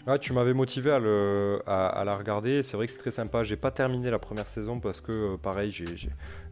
Ah, 0.07 0.17
tu 0.17 0.33
m'avais 0.33 0.53
motivé 0.53 0.91
à, 0.91 0.99
la 2.03 2.15
regarder. 2.17 2.63
C'est 2.63 2.75
vrai 2.75 2.87
que 2.87 2.91
c'est 2.93 2.99
très 2.99 3.11
sympa. 3.11 3.43
J'ai 3.43 3.55
pas 3.55 3.71
terminé 3.71 4.09
la 4.09 4.19
première 4.19 4.47
saison 4.47 4.79
parce 4.79 4.99
que, 4.99 5.11
euh, 5.11 5.37
pareil, 5.37 5.71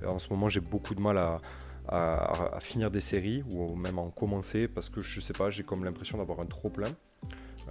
en 0.06 0.20
ce 0.20 0.29
moment, 0.29 0.50
j'ai 0.50 0.60
beaucoup 0.60 0.94
de 0.94 1.01
mal 1.01 1.18
à, 1.18 1.41
à, 1.88 2.60
finir 2.60 2.91
des 2.91 3.01
séries 3.01 3.44
ou 3.50 3.75
même 3.75 3.98
à 3.98 4.01
en 4.01 4.12
commencer 4.12 4.68
parce 4.68 4.89
que 4.89 5.01
je 5.01 5.20
sais 5.20 5.34
pas, 5.34 5.50
j'ai 5.50 5.63
comme 5.63 5.84
l'impression 5.84 6.18
d'avoir 6.18 6.39
un 6.39 6.46
trop 6.46 6.70
plein. 6.70 6.89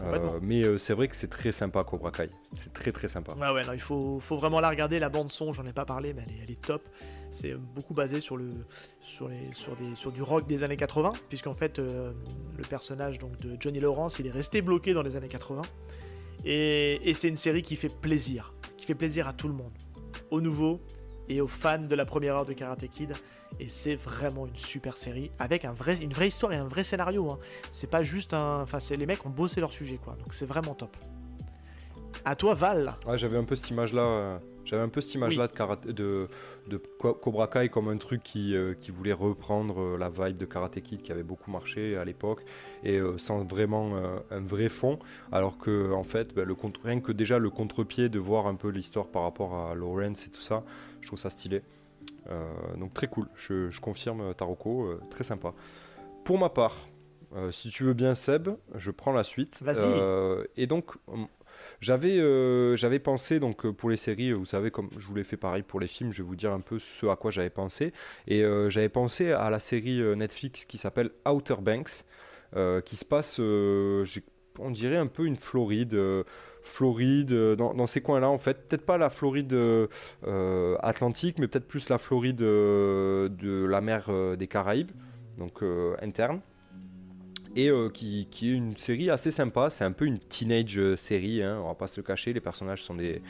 Euh, 0.03 0.39
mais 0.43 0.65
euh, 0.65 0.79
c'est 0.79 0.95
vrai 0.95 1.09
que 1.09 1.17
c'est 1.17 1.29
très 1.29 1.53
sympa 1.53 1.83
Cobra 1.85 2.11
Kai. 2.11 2.31
C'est 2.55 2.73
très 2.73 2.93
très 2.93 3.09
sympa. 3.09 3.35
Ouais, 3.35 3.51
ouais, 3.51 3.63
il 3.75 3.81
faut, 3.81 4.21
faut, 4.21 4.37
vraiment 4.37 4.61
la 4.61 4.69
regarder. 4.69 4.99
La 4.99 5.09
bande 5.09 5.31
son, 5.31 5.53
j'en 5.53 5.67
ai 5.67 5.73
pas 5.73 5.85
parlé, 5.85 6.15
mais 6.15 6.23
elle 6.27 6.33
est, 6.33 6.39
elle 6.45 6.51
est 6.51 6.61
top. 6.61 6.89
C'est 7.31 7.55
beaucoup 7.55 7.95
basé 7.95 8.21
sur, 8.21 8.37
le, 8.37 8.51
sur, 9.01 9.29
les, 9.29 9.53
sur, 9.53 9.77
des, 9.77 9.95
sur 9.95 10.13
du 10.13 10.23
rock 10.23 10.47
des 10.47 10.65
années 10.65 10.77
80, 10.77 11.13
puisqu'en 11.29 11.55
fait, 11.55 11.79
euh, 11.79 12.13
le 12.57 12.65
personnage 12.65 13.19
donc, 13.19 13.39
de 13.41 13.57
Johnny 13.59 13.81
Lawrence, 13.81 14.19
il 14.19 14.27
est 14.27 14.33
resté 14.33 14.63
bloqué 14.63 14.95
dans 14.95 15.03
les 15.03 15.17
années 15.17 15.29
80. 15.29 15.63
Et, 16.45 17.01
et 17.09 17.15
c'est 17.15 17.29
une 17.29 17.37
série 17.37 17.63
qui 17.63 17.77
fait 17.77 17.89
plaisir, 17.89 18.55
qui 18.77 18.87
fait 18.87 18.95
plaisir 18.95 19.27
à 19.27 19.33
tout 19.33 19.49
le 19.49 19.55
monde, 19.55 19.73
aux 20.31 20.41
nouveaux 20.41 20.81
et 21.29 21.41
aux 21.41 21.49
fans 21.49 21.79
de 21.79 21.95
la 21.95 22.05
première 22.05 22.37
heure 22.37 22.45
de 22.45 22.53
Karate 22.53 22.87
Kid. 22.89 23.15
Et 23.61 23.69
c'est 23.69 23.97
vraiment 23.97 24.47
une 24.47 24.57
super 24.57 24.97
série 24.97 25.31
avec 25.39 25.65
une 25.65 26.13
vraie 26.13 26.29
histoire 26.29 26.53
et 26.53 26.57
un 26.57 26.69
vrai 26.69 26.85
scénario. 26.85 27.31
Hein. 27.31 27.39
C'est 27.71 27.91
pas 27.91 28.03
juste 28.03 28.35
un. 28.35 28.63
Enfin, 28.63 28.79
les 28.95 29.07
mecs 29.07 29.25
ont 29.25 29.31
bossé 29.31 29.61
leur 29.61 29.73
sujet, 29.73 29.99
quoi. 30.03 30.15
Donc 30.15 30.35
c'est 30.35 30.47
vraiment 30.47 30.75
top. 30.75 30.97
À 32.25 32.35
toi, 32.35 32.55
Val. 32.55 32.95
J'avais 33.15 33.39
un 33.39 33.45
peu 33.45 33.57
cette 33.57 33.71
image-là. 33.71 34.03
Euh, 34.03 34.39
J'avais 34.69 34.83
un 34.83 34.89
peu 34.89 35.01
cette 35.01 35.15
image-là 35.15 35.49
de, 35.49 35.93
de, 35.93 36.29
de, 36.67 36.77
Cobra 36.77 37.49
Kai 37.49 37.71
comme 37.71 37.89
un 37.89 37.97
truc 37.97 38.23
qui, 38.23 38.55
euh, 38.55 38.75
qui 38.75 38.91
voulait 38.91 39.15
reprendre 39.15 39.81
euh, 39.81 39.97
la 39.97 40.11
vibe 40.11 40.37
de 40.37 40.45
Karate 40.45 40.81
Kid 40.81 41.01
qui 41.01 41.11
avait 41.11 41.23
beaucoup 41.23 41.51
marché 41.51 41.97
à 41.97 42.05
l'époque 42.05 42.45
et 42.85 43.01
sans 43.17 43.45
vraiment 43.45 43.97
un 44.31 44.41
vrai 44.41 44.69
fond. 44.69 44.99
Alors 45.33 45.59
que, 45.59 45.93
en 45.93 46.05
fait, 46.05 46.35
bah, 46.35 46.45
le 46.45 46.55
rien 46.85 47.01
que 47.01 47.13
déjà 47.13 47.39
le 47.39 47.51
contre-pied 47.51 48.09
de 48.09 48.19
voir 48.19 48.47
un 48.47 48.55
peu 48.55 48.69
l'histoire 48.69 49.07
par 49.07 49.23
rapport 49.23 49.55
à 49.55 49.75
Lawrence 49.75 50.27
et 50.27 50.31
tout 50.31 50.41
ça, 50.41 50.65
je 51.01 51.07
trouve 51.07 51.19
ça 51.19 51.31
stylé. 51.31 51.63
donc 52.77 52.93
très 52.93 53.07
cool, 53.07 53.27
je, 53.35 53.71
je 53.71 53.81
confirme 53.81 54.35
Taroko, 54.35 54.99
très 55.11 55.25
sympa. 55.25 55.55
Pour 56.25 56.39
ma 56.39 56.51
part, 56.51 56.89
euh, 57.37 57.51
si 57.51 57.69
tu 57.69 57.85
veux 57.85 57.93
bien, 57.93 58.15
Seb, 58.15 58.49
je 58.75 58.91
prends 58.91 59.13
la 59.13 59.25
suite. 59.25 59.63
Vas-y. 59.63 59.85
Euh, 59.87 60.45
et 60.57 60.67
donc, 60.67 60.93
j'avais 61.81 62.19
euh, 62.19 62.77
j'avais 62.77 62.99
pensé 62.99 63.41
donc 63.41 63.71
pour 63.71 63.91
les 63.91 63.97
séries, 63.97 64.33
vous 64.33 64.45
savez 64.45 64.71
comme 64.71 64.91
je 64.97 65.07
vous 65.07 65.15
l'ai 65.15 65.25
fait 65.25 65.37
pareil 65.37 65.63
pour 65.63 65.81
les 65.81 65.87
films, 65.87 66.13
je 66.13 66.23
vais 66.23 66.29
vous 66.29 66.37
dire 66.37 66.53
un 66.53 66.61
peu 66.61 66.79
ce 66.79 67.07
à 67.07 67.17
quoi 67.17 67.31
j'avais 67.31 67.51
pensé. 67.51 67.93
Et 68.27 68.43
j'avais 68.69 68.89
pensé 68.89 69.33
à 69.33 69.51
la 69.51 69.61
série 69.61 70.01
Netflix 70.17 70.65
qui 70.65 70.79
s'appelle 70.79 71.11
Outer 71.27 71.57
Banks 71.61 72.05
qui 72.85 72.97
se 72.97 73.05
passe 73.05 73.39
on 74.61 74.71
dirait 74.71 74.97
un 74.97 75.07
peu 75.07 75.25
une 75.27 75.37
Floride 75.37 75.97
Floride 76.63 77.33
dans 77.57 77.87
ces 77.87 78.01
coins-là 78.03 78.29
en 78.29 78.39
fait, 78.39 78.69
peut-être 78.69 78.85
pas 78.85 78.99
la 78.99 79.11
Floride 79.11 79.57
Atlantique 80.81 81.39
mais 81.39 81.49
peut-être 81.49 81.69
plus 81.69 81.89
la 81.89 81.99
Floride 81.99 82.39
de 82.39 83.67
la 83.69 83.81
mer 83.81 84.11
des 84.37 84.47
Caraïbes 84.47 84.93
donc 85.39 85.63
interne 86.03 86.41
et 87.57 87.69
euh, 87.69 87.89
qui, 87.89 88.27
est 88.43 88.47
une 88.47 88.77
série 88.77 89.11
assez 89.11 89.31
sympa. 89.31 89.71
C'est 89.71 89.85
un 89.85 89.93
peu 89.93 90.05
une 90.05 90.19
teenage 90.19 90.79
euh, 90.79 90.97
série, 90.97 91.43
hein, 91.43 91.61
on 91.63 91.69
va 91.69 91.75
pas 91.75 91.87
se 91.87 91.97
le 91.97 92.03
cacher. 92.03 92.33
Les 92.33 92.41
personnages 92.41 92.83
sont 92.83 92.95
des 92.95 93.23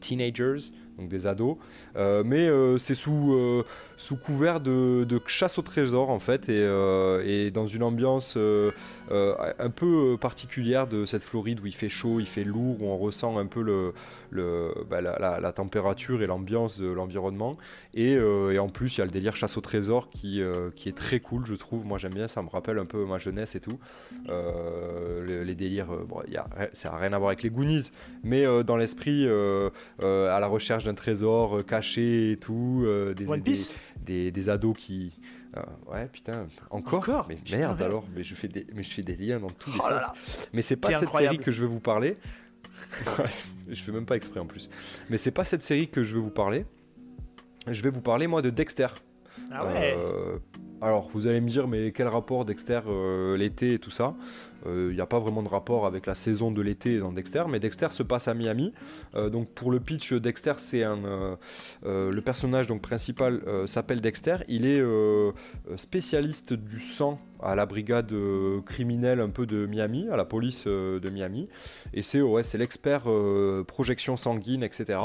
teenagers, 0.00 0.70
donc 0.98 1.08
des 1.08 1.26
ados. 1.26 1.56
Euh, 1.96 2.22
mais 2.24 2.48
c'est 2.78 2.94
sous, 2.94 3.36
sous 3.96 4.16
couvert 4.16 4.60
de, 4.60 5.04
de, 5.04 5.20
chasse 5.26 5.58
au 5.58 5.62
trésor 5.62 6.10
en 6.10 6.18
fait, 6.18 6.48
et, 6.48 6.64
et 7.24 7.50
dans 7.50 7.66
une 7.66 7.82
ambiance 7.82 8.36
un 9.10 9.70
peu 9.70 10.16
particulière 10.20 10.86
de 10.86 11.04
cette 11.06 11.24
Floride 11.24 11.60
où 11.60 11.66
il 11.66 11.74
fait 11.74 11.88
chaud, 11.88 12.20
il 12.20 12.26
fait 12.26 12.44
lourd, 12.44 12.82
où 12.82 12.86
on 12.86 12.96
ressent 12.96 13.38
un 13.38 13.46
peu 13.46 13.62
le, 13.62 13.92
le, 14.30 14.72
bah, 14.88 15.00
la, 15.00 15.40
la, 15.40 15.52
température 15.52 16.22
et 16.22 16.26
l'ambiance 16.26 16.78
de 16.78 16.86
l'environnement. 16.86 17.56
Et, 17.94 18.12
et, 18.12 18.58
en 18.58 18.68
plus, 18.68 18.96
il 18.96 18.98
y 18.98 19.02
a 19.02 19.04
le 19.04 19.10
délire 19.10 19.36
chasse 19.36 19.56
au 19.56 19.60
trésor 19.60 20.10
qui, 20.10 20.42
qui 20.76 20.88
est 20.88 20.96
très 20.96 21.20
cool, 21.20 21.46
je 21.46 21.54
trouve. 21.54 21.84
Moi 21.84 21.98
j'aime 21.98 22.14
bien, 22.14 22.28
ça 22.28 22.42
me 22.42 22.48
rappelle 22.48 22.78
un 22.78 22.86
peu 22.86 23.04
ma 23.04 23.18
jeunesse 23.18 23.54
et 23.54 23.60
tout. 23.60 23.78
Euh, 24.28 25.44
les, 25.44 25.54
délires, 25.54 25.92
euh, 25.92 26.04
bon, 26.06 26.22
y 26.28 26.36
a, 26.36 26.46
ça 26.72 26.90
n'a 26.90 26.96
rien 26.96 27.12
à 27.12 27.18
voir 27.18 27.28
avec 27.28 27.42
les 27.42 27.50
Goonies, 27.50 27.90
mais 28.22 28.46
euh, 28.46 28.62
dans 28.62 28.76
l'esprit, 28.76 29.26
à 29.26 30.40
la 30.40 30.46
recherche 30.46 30.83
d'un 30.84 30.94
trésor 30.94 31.64
caché 31.66 32.32
et 32.32 32.36
tout, 32.36 32.86
des, 33.16 33.26
des, 34.04 34.30
des, 34.30 34.48
ados 34.48 34.76
qui, 34.76 35.18
ouais, 35.86 36.06
putain, 36.06 36.46
encore, 36.70 37.26
Mais 37.28 37.38
merde 37.50 37.82
alors, 37.82 38.04
mais 38.14 38.22
je, 38.22 38.34
fais 38.34 38.48
des, 38.48 38.66
mais 38.74 38.82
je 38.82 38.92
fais 38.92 39.02
des 39.02 39.14
liens 39.14 39.40
dans 39.40 39.50
tous 39.50 39.72
les 39.72 39.78
oh 39.82 39.88
sens. 39.88 40.48
Mais 40.52 40.62
c'est 40.62 40.76
pas 40.76 40.92
de 40.92 40.98
cette 40.98 41.12
série 41.12 41.38
que 41.38 41.50
je 41.50 41.60
vais 41.60 41.68
vous 41.68 41.80
parler. 41.80 42.16
je 43.68 43.82
fais 43.82 43.92
même 43.92 44.06
pas 44.06 44.16
exprès 44.16 44.40
en 44.40 44.46
plus. 44.46 44.68
Mais 45.10 45.18
c'est 45.18 45.30
pas 45.30 45.44
cette 45.44 45.64
série 45.64 45.88
que 45.88 46.02
je 46.02 46.14
vais 46.14 46.20
vous 46.20 46.30
parler. 46.30 46.66
Je 47.66 47.82
vais 47.82 47.90
vous 47.90 48.00
parler 48.00 48.26
moi 48.26 48.42
de 48.42 48.50
Dexter. 48.50 48.88
Ah 49.50 49.66
ouais. 49.66 49.96
Alors, 50.84 51.08
vous 51.14 51.26
allez 51.26 51.40
me 51.40 51.48
dire, 51.48 51.66
mais 51.66 51.92
quel 51.92 52.08
rapport 52.08 52.44
Dexter 52.44 52.80
euh, 52.86 53.38
l'été 53.38 53.72
et 53.72 53.78
tout 53.78 53.90
ça? 53.90 54.14
Il 54.66 54.70
euh, 54.70 54.92
n'y 54.92 55.00
a 55.00 55.06
pas 55.06 55.18
vraiment 55.18 55.42
de 55.42 55.48
rapport 55.48 55.86
avec 55.86 56.04
la 56.04 56.14
saison 56.14 56.50
de 56.50 56.60
l'été 56.60 56.98
dans 56.98 57.10
Dexter, 57.10 57.44
mais 57.48 57.58
Dexter 57.58 57.88
se 57.88 58.02
passe 58.02 58.28
à 58.28 58.34
Miami. 58.34 58.74
Euh, 59.14 59.30
donc, 59.30 59.48
pour 59.48 59.70
le 59.70 59.80
pitch, 59.80 60.12
Dexter, 60.12 60.52
c'est 60.58 60.82
un. 60.82 61.38
le 61.84 62.20
personnage 62.20 62.66
donc, 62.66 62.82
principal 62.82 63.40
s'appelle 63.64 64.02
Dexter. 64.02 64.36
Il 64.46 64.66
est 64.66 64.82
spécialiste 65.76 66.52
du 66.52 66.80
sang 66.80 67.18
à 67.40 67.56
la 67.56 67.64
brigade 67.64 68.12
criminelle 68.66 69.20
un 69.20 69.30
peu 69.30 69.46
de 69.46 69.64
Miami, 69.64 70.08
à 70.10 70.16
la 70.16 70.26
police 70.26 70.66
de 70.66 71.10
Miami. 71.10 71.48
Et 71.94 72.02
c'est 72.02 72.20
ouais, 72.20 72.42
l'expert 72.58 73.04
projection 73.66 74.18
sanguine, 74.18 74.62
etc. 74.62 74.98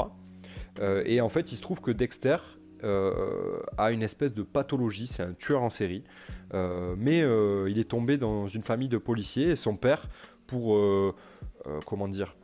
et 1.06 1.22
en 1.22 1.30
fait, 1.30 1.52
il 1.52 1.56
se 1.56 1.62
trouve 1.62 1.80
que 1.80 1.90
Dexter, 1.90 2.36
euh, 2.84 3.60
a 3.78 3.90
une 3.90 4.02
espèce 4.02 4.32
de 4.32 4.42
pathologie, 4.42 5.06
c'est 5.06 5.22
un 5.22 5.32
tueur 5.32 5.62
en 5.62 5.70
série, 5.70 6.04
euh, 6.54 6.94
mais 6.96 7.22
euh, 7.22 7.68
il 7.68 7.78
est 7.78 7.88
tombé 7.88 8.16
dans 8.16 8.48
une 8.48 8.62
famille 8.62 8.88
de 8.88 8.98
policiers 8.98 9.50
et 9.50 9.56
son 9.56 9.76
père, 9.76 10.08
pour 10.46 10.76
comment 11.86 12.08
dire, 12.08 12.34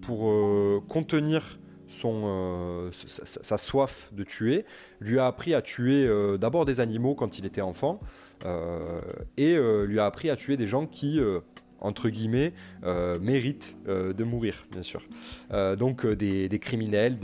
pour 0.00 0.84
contenir 0.88 1.60
sa, 1.86 3.58
soif 3.58 4.10
de 4.12 4.24
tuer, 4.24 4.64
lui 5.00 5.20
a 5.20 5.26
appris 5.26 5.54
à 5.54 5.62
tuer 5.62 6.08
d'abord 6.38 6.64
des 6.64 6.80
animaux 6.80 7.14
quand 7.14 7.38
il 7.38 7.46
était 7.46 7.60
enfant, 7.60 8.00
et 9.36 9.56
lui 9.86 10.00
a 10.00 10.06
appris 10.06 10.28
à 10.28 10.34
tuer 10.34 10.56
des 10.56 10.66
gens 10.66 10.86
qui 10.86 11.20
entre 11.82 12.08
guillemets, 12.08 12.52
euh, 12.84 13.18
mérite 13.18 13.76
euh, 13.88 14.12
de 14.12 14.24
mourir, 14.24 14.66
bien 14.70 14.82
sûr. 14.82 15.02
Euh, 15.52 15.76
donc 15.76 16.06
des, 16.06 16.58
criminels, 16.60 17.18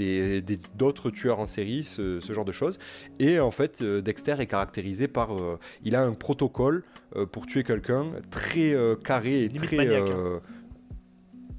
d'autres 0.76 1.10
tueurs 1.10 1.38
en 1.38 1.46
série, 1.46 1.84
ce, 1.84 2.20
genre 2.20 2.44
de 2.44 2.52
choses. 2.52 2.78
Et 3.18 3.40
en 3.40 3.50
fait, 3.50 3.82
Dexter 3.82 4.36
est 4.38 4.46
caractérisé 4.46 5.08
par... 5.08 5.30
il 5.84 5.94
a 5.96 6.02
un 6.02 6.12
protocole 6.12 6.84
pour 7.32 7.46
tuer 7.46 7.64
quelqu'un 7.64 8.06
très 8.30 8.76
carré 9.04 9.44
et 9.44 9.48
très... 9.48 9.76
Maniaque, 9.76 10.10
hein. 10.10 10.40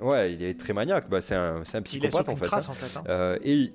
Ouais, 0.01 0.33
il 0.33 0.43
est 0.43 0.57
très 0.57 0.73
maniaque. 0.73 1.09
Bah, 1.09 1.19
c'est 1.21 1.35
un, 1.35 1.63
un, 1.73 1.81
psychopathe 1.81 2.29
en 2.29 2.35
fait. 2.35 2.45
Trace, 2.45 2.69
hein. 2.69 2.71
en 2.71 2.75
fait 2.75 2.97
hein. 2.97 3.37
et 3.43 3.73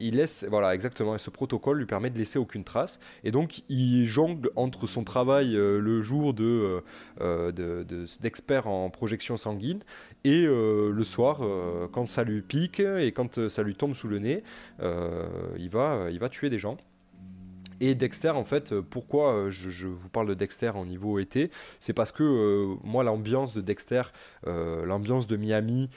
il 0.00 0.16
laisse, 0.16 0.46
voilà, 0.48 0.74
exactement, 0.74 1.14
et 1.14 1.18
ce 1.18 1.30
protocole 1.30 1.78
lui 1.78 1.86
permet 1.86 2.10
de 2.10 2.18
laisser 2.18 2.38
aucune 2.38 2.64
trace. 2.64 3.00
Et 3.24 3.30
donc, 3.30 3.62
il 3.68 4.06
jongle 4.06 4.50
entre 4.56 4.86
son 4.86 5.04
travail 5.04 5.56
euh, 5.56 5.80
le 5.80 6.02
jour 6.02 6.34
de, 6.34 6.82
euh, 7.20 7.82
d'expert 8.20 8.68
en 8.68 8.90
projection 8.90 9.36
sanguine 9.36 9.80
et 10.24 10.44
euh, 10.46 10.90
le 10.92 11.04
soir, 11.04 11.40
quand 11.92 12.06
ça 12.06 12.24
lui 12.24 12.42
pique 12.42 12.80
et 12.80 13.12
quand 13.12 13.48
ça 13.48 13.62
lui 13.62 13.74
tombe 13.74 13.94
sous 13.94 14.08
le 14.08 14.18
nez, 14.18 14.42
il, 14.80 15.68
va, 15.70 16.08
il 16.10 16.18
va 16.18 16.28
tuer 16.28 16.50
des 16.50 16.58
gens. 16.58 16.76
Et 17.80 17.94
Dexter, 17.94 18.30
en 18.30 18.44
fait, 18.44 18.74
pourquoi 18.80 19.50
je, 19.50 19.86
vous 19.86 20.08
parle 20.08 20.28
de 20.28 20.34
Dexter 20.34 20.70
en 20.70 20.84
niveau 20.84 21.18
été 21.18 21.50
C'est 21.78 21.92
parce 21.92 22.10
que 22.10 22.76
moi, 22.82 23.04
l'ambiance 23.04 23.54
de 23.54 23.60
Dexter, 23.60 24.02
l'ambiance 24.44 25.26
de 25.26 25.36
Miami, 25.36 25.88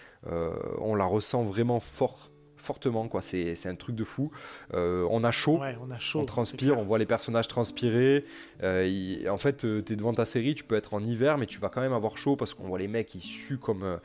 on 0.80 0.96
la 0.96 1.06
ressent 1.06 1.44
vraiment 1.44 1.80
fort 1.80 2.31
fortement 2.62 3.08
quoi. 3.08 3.22
C'est 3.22 3.66
un 3.66 3.76
truc 3.76 3.96
de 3.96 4.04
fou. 4.04 4.32
Euh, 4.74 5.08
on 5.10 5.24
a 5.24 5.32
chaud. 5.32 5.60
On 5.82 5.92
a 5.92 6.00
chaud 6.00 6.20
on 6.22 6.26
transpire 6.26 6.78
on 6.78 6.84
voit 6.84 7.00
les 7.00 7.06
personnages 7.06 7.48
transpirer. 7.48 8.26
Euh, 8.64 9.30
en 9.30 9.38
fait 9.38 9.66
euh, 9.66 9.82
tu 9.84 9.94
es 9.94 9.96
devant 9.96 10.14
ta 10.14 10.26
série 10.26 10.54
tu 10.54 10.64
peux 10.64 10.76
être 10.76 10.94
en 10.94 11.04
hiver 11.04 11.38
mais 11.38 11.48
tu 11.48 11.60
vas 11.60 11.70
quand 11.70 11.82
même 11.82 11.94
avoir 11.94 12.18
chaud 12.18 12.36
parce 12.36 12.54
qu'on 12.54 12.68
voit 12.68 12.78
les 12.78 12.88
mecs 12.88 13.08
qui 13.08 13.20
suent 13.20 13.58
comme 13.58 14.00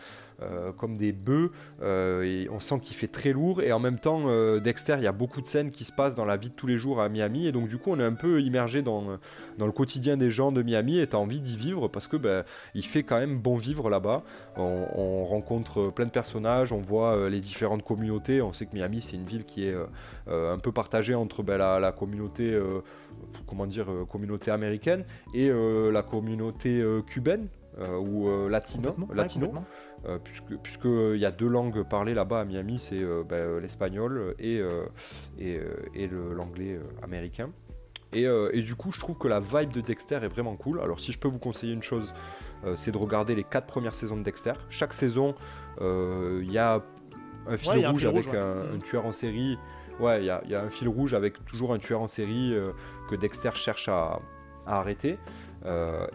comme 0.77 0.97
des 0.97 1.13
bœufs. 1.13 1.51
Euh, 1.83 2.23
et 2.23 2.49
on 2.51 2.61
sent 2.61 2.81
qu'il 2.81 2.97
fait 2.97 3.09
très 3.09 3.33
lourd. 3.33 3.63
Et 3.63 3.73
en 3.73 3.79
même 3.79 3.99
temps, 3.99 4.25
euh, 4.27 4.61
Dexter, 4.61 4.97
il 4.99 5.05
y 5.05 5.07
a 5.07 5.13
beaucoup 5.13 5.41
de 5.41 5.49
scènes 5.49 5.71
qui 5.71 5.85
se 5.85 5.93
passent 5.93 6.15
dans 6.15 6.25
la 6.25 6.37
vie 6.37 6.51
de 6.51 6.55
tous 6.55 6.67
les 6.67 6.77
jours 6.77 7.01
à 7.01 7.09
Miami. 7.09 7.47
Et 7.47 7.53
donc, 7.53 7.69
du 7.69 7.79
coup, 7.79 7.91
on 7.93 8.01
est 8.01 8.05
un 8.05 8.15
peu 8.15 8.41
immergé 8.41 8.83
dans, 8.83 9.19
dans 9.59 9.67
le 9.67 9.73
quotidien 9.73 10.17
des 10.17 10.31
gens 10.31 10.53
de 10.53 10.63
Miami. 10.63 10.99
Et 10.99 11.07
tu 11.07 11.17
as 11.17 11.19
envie 11.19 11.41
d'y 11.41 11.57
vivre 11.57 11.89
parce 11.89 12.07
que 12.07 12.17
ben, 12.17 12.45
il 12.75 12.85
fait 12.85 13.03
quand 13.03 13.19
même 13.19 13.39
bon 13.39 13.57
vivre 13.57 13.89
là-bas. 13.91 14.23
On, 14.57 15.25
rencontre 15.27 15.91
plein 15.91 16.05
de 16.05 16.11
personnages, 16.11 16.73
on 16.73 16.81
voit 16.81 17.29
les 17.29 17.41
différentes 17.41 17.83
communautés. 17.83 18.43
On 18.43 18.53
sait 18.53 18.67
que 18.67 18.75
Miami, 18.75 19.01
c'est 19.01 19.17
une 19.17 19.25
ville 19.25 19.45
qui 19.45 19.67
est 19.67 19.75
un 20.29 20.59
peu 20.59 20.73
partagée 20.73 21.15
entre 21.15 21.43
ben, 21.43 21.57
la, 21.59 21.93
communauté 21.93 22.59
comment 23.47 23.67
dire, 23.67 23.87
communauté 24.11 24.51
américaine 24.51 25.05
et 25.35 25.51
la 25.51 26.03
communauté 26.03 26.85
cubaine 27.07 27.49
ou 27.79 28.49
latino. 28.49 28.95
latino. 29.13 29.53
Euh, 30.09 30.19
puisque 30.23 30.57
puisqu'il 30.63 30.91
euh, 30.91 31.17
y 31.17 31.25
a 31.25 31.33
deux 31.33 31.49
langues 31.49 31.83
parlées 31.83 32.15
là-bas 32.15 32.41
à 32.41 32.45
Miami, 32.45 32.79
c'est 32.79 33.03
euh, 33.03 33.25
bah, 33.29 33.61
l'espagnol 33.61 34.35
et, 34.39 34.63
et, 35.39 35.61
et 35.95 36.09
l'anglais 36.09 36.79
américain. 37.03 37.51
Et, 38.13 38.23
et, 38.23 38.63
du 38.63 38.77
coup, 38.77 38.93
je 38.93 39.01
trouve 39.01 39.19
que 39.19 39.29
la 39.29 39.41
vibe 39.41 39.73
de 39.73 39.81
Dexter 39.81 40.21
est 40.23 40.29
vraiment 40.29 40.57
cool. 40.57 40.81
Alors, 40.81 41.01
si 41.01 41.13
je 41.13 41.19
peux 41.19 41.29
vous 41.29 41.41
conseiller 41.41 41.75
une 41.75 41.83
chose, 41.83 42.15
c'est 42.77 42.93
de 42.93 42.97
regarder 42.97 43.35
les 43.35 43.45
quatre 43.45 43.67
premières 43.67 43.95
saisons 43.95 44.17
de 44.17 44.23
Dexter. 44.23 44.53
Chaque 44.71 44.95
saison, 44.95 45.35
il 45.81 46.51
y 46.51 46.57
a 46.57 46.83
un 47.47 47.57
fil 47.57 47.87
rouge 47.87 48.07
avec 48.07 48.29
un, 48.29 48.79
tueur 48.79 49.05
en 49.05 49.13
série. 49.13 49.59
Ouais, 49.99 50.21
il 50.21 50.25
y, 50.25 50.51
y, 50.51 50.55
a 50.55 50.63
un 50.63 50.71
fil 50.71 50.89
rouge 50.89 51.15
avec 51.15 51.45
toujours 51.47 51.75
un 51.75 51.79
tueur 51.79 52.01
en 52.01 52.07
série 52.07 52.55
que 53.11 53.17
Dexter 53.17 53.51
cherche 53.55 53.89
à, 53.89 54.21
à 54.67 54.79
arrêter. 54.79 55.19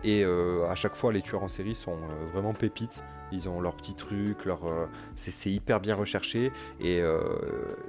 Et 0.04 0.24
à 0.24 0.76
chaque 0.76 0.96
fois, 0.96 1.12
les 1.12 1.22
tueurs 1.22 1.44
en 1.44 1.48
série 1.48 1.76
sont 1.76 1.98
vraiment 2.34 2.54
pépites. 2.54 3.04
Ils 3.32 3.48
ont 3.48 3.62
leurs 3.62 3.76
petits 3.76 3.96
trucs, 3.96 4.46
leur, 4.46 4.66
euh, 4.66 4.88
c'est 5.16 5.52
hyper 5.52 5.80
bien 5.80 5.96
recherché. 5.96 6.52
Et, 6.80 7.00
euh, 7.00 7.22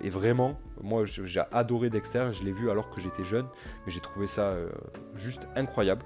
et 0.00 0.08
vraiment, 0.08 0.58
moi 0.82 1.04
j'ai 1.04 1.42
adoré 1.50 1.90
Dexter, 1.90 2.28
je 2.32 2.44
l'ai 2.44 2.52
vu 2.52 2.70
alors 2.70 2.90
que 2.90 3.00
j'étais 3.00 3.24
jeune, 3.24 3.46
mais 3.84 3.92
j'ai 3.92 4.00
trouvé 4.00 4.26
ça 4.26 4.42
euh, 4.42 4.68
juste 5.16 5.48
incroyable. 5.56 6.04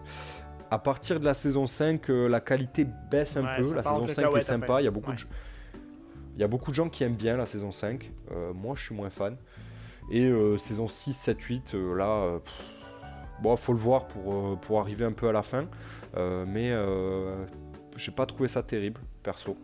À 0.71 0.79
partir 0.79 1.21
de 1.21 1.25
la 1.25 1.35
saison 1.35 1.67
5, 1.67 2.09
la 2.09 2.41
qualité 2.41 2.87
baisse 3.11 3.37
un 3.37 3.43
peu. 3.43 3.75
La 3.75 3.83
saison 3.83 4.07
5 4.07 4.37
est 4.37 4.41
sympa, 4.41 4.81
il 4.81 4.85
y, 4.85 4.89
a 4.89 4.91
beaucoup 4.91 5.13
de, 5.13 5.19
il 6.35 6.41
y 6.41 6.45
a 6.45 6.49
beaucoup 6.49 6.71
de 6.71 6.77
gens 6.77 6.89
qui 6.89 7.05
aiment 7.05 7.15
bien 7.15 7.37
la 7.37 7.47
saison 7.47 7.71
5. 7.71 8.11
moi 8.55 8.75
je 8.75 8.85
suis 8.85 8.95
moins 8.95 9.11
fan. 9.11 9.37
Et 10.11 10.33
saison 10.59 10.89
6, 10.89 11.13
7, 11.13 11.41
8, 11.41 11.75
là, 11.97 12.41
bon, 13.43 13.57
faut 13.57 13.73
le 13.73 13.79
voir 13.79 14.07
pour, 14.07 14.59
pour 14.61 14.81
arriver 14.81 15.05
un 15.05 15.13
peu 15.13 15.29
à 15.29 15.33
la 15.33 15.43
fin. 15.43 15.67
mais 16.15 16.73
j'ai 17.97 18.13
pas 18.13 18.27
trouvé 18.27 18.49
ça 18.49 18.63
terrible, 18.63 19.01
perso. 19.23 19.57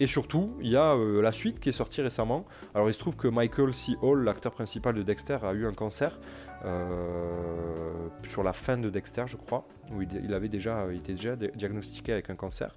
Et 0.00 0.06
surtout, 0.06 0.56
il 0.62 0.70
y 0.70 0.76
a 0.76 0.94
euh, 0.94 1.20
la 1.20 1.30
suite 1.30 1.60
qui 1.60 1.68
est 1.68 1.72
sortie 1.72 2.00
récemment. 2.00 2.46
Alors 2.74 2.88
il 2.88 2.94
se 2.94 2.98
trouve 2.98 3.16
que 3.16 3.28
Michael 3.28 3.74
C. 3.74 3.92
Hall, 4.00 4.24
l'acteur 4.24 4.52
principal 4.52 4.94
de 4.94 5.02
Dexter, 5.02 5.36
a 5.42 5.52
eu 5.52 5.66
un 5.66 5.74
cancer 5.74 6.18
euh, 6.64 8.08
sur 8.26 8.42
la 8.42 8.54
fin 8.54 8.78
de 8.78 8.88
Dexter, 8.88 9.24
je 9.26 9.36
crois, 9.36 9.66
où 9.92 10.00
il, 10.00 10.32
avait 10.32 10.48
déjà, 10.48 10.86
il 10.90 10.96
était 10.96 11.12
déjà 11.12 11.36
diagnostiqué 11.36 12.14
avec 12.14 12.30
un 12.30 12.34
cancer. 12.34 12.74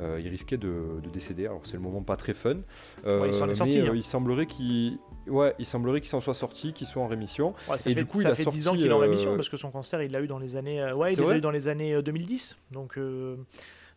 Euh, 0.00 0.18
il 0.24 0.28
risquait 0.28 0.56
de, 0.56 1.02
décéder. 1.12 1.44
Alors 1.44 1.60
c'est 1.64 1.74
le 1.74 1.82
moment 1.82 2.02
pas 2.02 2.16
très 2.16 2.32
fun. 2.32 2.56
il 3.04 3.34
sorti. 3.34 3.82
Mais, 3.82 3.88
hein. 3.90 3.92
il 3.94 4.02
semblerait 4.02 4.46
qu'il 4.46 4.98
Ouais, 5.26 5.54
il 5.58 5.66
semblerait 5.66 6.00
qu'il 6.00 6.10
s'en 6.10 6.20
soit 6.20 6.34
sorti, 6.34 6.72
qu'il 6.72 6.86
soit 6.86 7.02
en 7.02 7.08
rémission. 7.08 7.54
ça 7.58 7.74
et 7.74 7.94
fait, 7.94 7.94
du 7.94 8.06
coup, 8.06 8.22
ça 8.22 8.30
il 8.30 8.36
fait 8.36 8.46
10 8.46 8.68
ans 8.68 8.74
qu'il 8.74 8.86
est 8.86 8.92
en 8.92 8.98
rémission 8.98 9.36
parce 9.36 9.50
que 9.50 9.58
son 9.58 9.70
cancer, 9.70 10.02
il 10.02 10.12
l'a 10.12 10.22
eu 10.22 10.26
dans 10.26 10.38
les 10.38 10.56
années, 10.56 10.92
ouais, 10.94 11.12
il 11.12 11.20
l'a 11.20 11.36
eu 11.36 11.40
dans 11.42 11.50
les 11.50 11.68
années 11.68 12.02
2010. 12.02 12.58
Donc, 12.70 12.98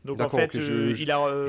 donc 0.04 0.20
en 0.20 0.28
fait, 0.28 0.54
il 0.54 1.12
a. 1.12 1.46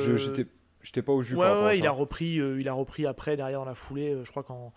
J'étais 0.83 1.03
pas 1.03 1.13
au 1.13 1.23
jus. 1.23 1.35
Ouais, 1.35 1.65
ouais 1.65 1.79
il 1.79 1.87
a 1.87 1.91
repris, 1.91 2.39
euh, 2.39 2.61
il 2.61 2.69
a 2.69 2.73
repris 2.73 3.07
après 3.07 3.37
derrière 3.37 3.61
dans 3.61 3.65
la 3.65 3.75
foulée. 3.75 4.11
Euh, 4.11 4.25
je 4.25 4.31
crois 4.31 4.43
qu'en 4.43 4.73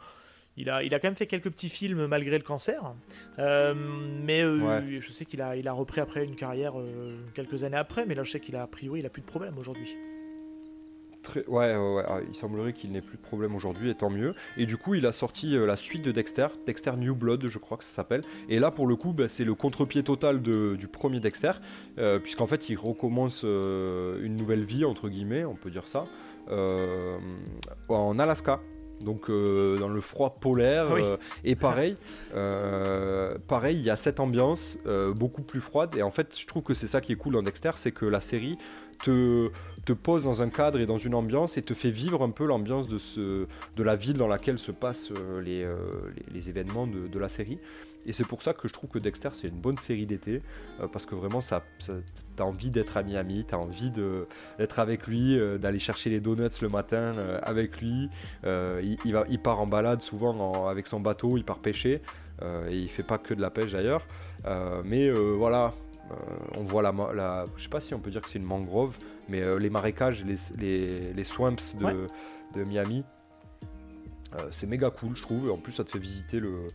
il 0.57 0.69
a, 0.69 0.83
il 0.83 0.93
a 0.93 0.99
quand 0.99 1.07
même 1.07 1.15
fait 1.15 1.27
quelques 1.27 1.49
petits 1.49 1.69
films 1.69 2.07
malgré 2.07 2.37
le 2.37 2.43
cancer. 2.43 2.93
Euh, 3.39 3.73
mais 3.73 4.41
je 4.41 5.11
sais 5.11 5.25
qu'il 5.25 5.41
a, 5.41 5.55
il 5.55 5.67
a 5.67 5.73
repris 5.73 6.01
après 6.01 6.25
une 6.25 6.35
carrière 6.35 6.73
quelques 7.33 7.63
années 7.63 7.77
après. 7.77 8.05
Mais 8.05 8.15
là, 8.15 8.23
je 8.23 8.31
sais 8.31 8.39
qu'il 8.39 8.55
a 8.55 8.63
a 8.63 8.67
priori, 8.67 8.99
il 8.99 9.05
a 9.05 9.09
plus 9.09 9.21
de 9.21 9.27
problème 9.27 9.57
aujourd'hui. 9.57 9.95
Ouais, 11.47 11.75
ouais, 11.75 12.03
ah, 12.07 12.19
il 12.27 12.35
semblerait 12.35 12.73
qu'il 12.73 12.91
n'ait 12.91 13.01
plus 13.01 13.17
de 13.17 13.21
problème 13.21 13.55
aujourd'hui, 13.55 13.89
et 13.89 13.95
tant 13.95 14.09
mieux. 14.09 14.33
Et 14.57 14.65
du 14.65 14.77
coup, 14.77 14.95
il 14.95 15.05
a 15.05 15.13
sorti 15.13 15.55
euh, 15.55 15.65
la 15.65 15.77
suite 15.77 16.03
de 16.03 16.11
Dexter, 16.11 16.47
Dexter 16.65 16.93
New 16.97 17.15
Blood, 17.15 17.47
je 17.47 17.57
crois 17.59 17.77
que 17.77 17.83
ça 17.83 17.91
s'appelle. 17.91 18.21
Et 18.49 18.59
là, 18.59 18.71
pour 18.71 18.87
le 18.87 18.95
coup, 18.95 19.13
bah, 19.13 19.27
c'est 19.27 19.45
le 19.45 19.53
contre-pied 19.53 20.03
total 20.03 20.41
du 20.41 20.87
premier 20.87 21.19
Dexter, 21.19 21.53
euh, 21.99 22.19
puisqu'en 22.19 22.47
fait, 22.47 22.69
il 22.69 22.75
recommence 22.75 23.43
euh, 23.45 24.23
une 24.23 24.35
nouvelle 24.35 24.63
vie, 24.63 24.83
entre 24.83 25.09
guillemets, 25.09 25.45
on 25.45 25.55
peut 25.55 25.71
dire 25.71 25.87
ça, 25.87 26.05
en 27.89 28.19
Alaska. 28.19 28.59
Donc 29.03 29.27
dans 29.29 29.89
le 29.89 30.01
froid 30.01 30.37
polaire 30.39 30.87
et 31.43 31.55
pareil, 31.55 31.95
pareil 33.47 33.77
il 33.77 33.83
y 33.83 33.89
a 33.89 33.95
cette 33.95 34.19
ambiance 34.19 34.77
beaucoup 35.15 35.41
plus 35.41 35.61
froide 35.61 35.95
et 35.95 36.03
en 36.03 36.11
fait 36.11 36.37
je 36.37 36.45
trouve 36.45 36.63
que 36.63 36.73
c'est 36.73 36.87
ça 36.87 37.01
qui 37.01 37.11
est 37.11 37.15
cool 37.15 37.33
dans 37.33 37.43
Dexter, 37.43 37.71
c'est 37.75 37.91
que 37.91 38.05
la 38.05 38.21
série 38.21 38.57
te, 39.01 39.51
te 39.85 39.93
pose 39.93 40.23
dans 40.23 40.41
un 40.41 40.49
cadre 40.49 40.79
et 40.79 40.85
dans 40.85 40.97
une 40.97 41.15
ambiance 41.15 41.57
et 41.57 41.61
te 41.61 41.73
fait 41.73 41.91
vivre 41.91 42.23
un 42.23 42.29
peu 42.29 42.45
l'ambiance 42.45 42.87
de, 42.87 42.97
ce, 42.97 43.47
de 43.75 43.83
la 43.83 43.95
ville 43.95 44.17
dans 44.17 44.27
laquelle 44.27 44.59
se 44.59 44.71
passent 44.71 45.11
euh, 45.11 45.41
euh, 45.41 45.81
les, 46.15 46.33
les, 46.33 46.49
événements 46.49 46.87
de, 46.87 47.07
de, 47.07 47.19
la 47.19 47.29
série. 47.29 47.59
Et 48.05 48.13
c'est 48.13 48.25
pour 48.25 48.41
ça 48.41 48.53
que 48.53 48.67
je 48.67 48.73
trouve 48.73 48.89
que 48.89 48.99
Dexter 48.99 49.29
c'est 49.33 49.47
une 49.47 49.59
bonne 49.59 49.77
série 49.77 50.05
d'été 50.05 50.41
euh, 50.79 50.87
parce 50.87 51.05
que 51.05 51.15
vraiment 51.15 51.41
ça, 51.41 51.63
ça 51.79 51.93
t'as 52.35 52.43
envie 52.43 52.69
d'être 52.69 52.97
à 52.97 53.03
Miami, 53.03 53.45
t'as 53.47 53.57
envie 53.57 53.91
d'être 53.91 54.79
avec 54.79 55.07
lui, 55.07 55.37
d'aller 55.59 55.79
chercher 55.79 56.09
les 56.09 56.19
donuts 56.19 56.61
le 56.61 56.69
matin 56.69 57.13
avec 57.43 57.81
lui. 57.81 58.09
Il, 58.43 58.97
il, 59.05 59.13
va, 59.13 59.25
il 59.29 59.39
part 59.39 59.59
en 59.59 59.67
balade 59.67 60.01
souvent 60.01 60.67
avec 60.67 60.87
son 60.87 60.99
bateau, 60.99 61.37
il 61.37 61.43
part 61.43 61.59
pêcher 61.59 62.01
et 62.41 62.77
il 62.77 62.87
fait 62.87 63.03
pas 63.03 63.17
que 63.17 63.33
de 63.33 63.41
la 63.41 63.49
pêche 63.49 63.73
d'ailleurs. 63.73 64.07
mais 64.85 65.11
voilà, 65.11 65.73
on 66.57 66.63
voit 66.63 66.81
la, 66.81 66.93
la, 67.13 67.45
je 67.55 67.63
sais 67.63 67.69
pas 67.69 67.81
si 67.81 67.93
on 67.93 67.99
peut 67.99 68.11
dire 68.11 68.21
que 68.21 68.29
c'est 68.29 68.39
une 68.39 68.45
mangrove, 68.45 68.97
mais 69.29 69.41
euh, 69.41 69.57
les 69.57 69.69
marécages, 69.69 70.23
les, 70.25 70.35
les, 70.57 71.13
les 71.13 71.23
swamps 71.23 71.75
de, 71.79 72.07
de 72.55 72.63
Miami, 72.63 73.03
euh, 74.35 74.47
c'est 74.51 74.67
méga 74.67 74.89
cool, 74.89 75.15
je 75.15 75.21
trouve. 75.21 75.47
Et 75.47 75.49
en 75.49 75.57
plus, 75.57 75.71
ça 75.71 75.83
te 75.83 75.89
fait 75.89 75.99
visiter 75.99 76.39
le. 76.39 76.67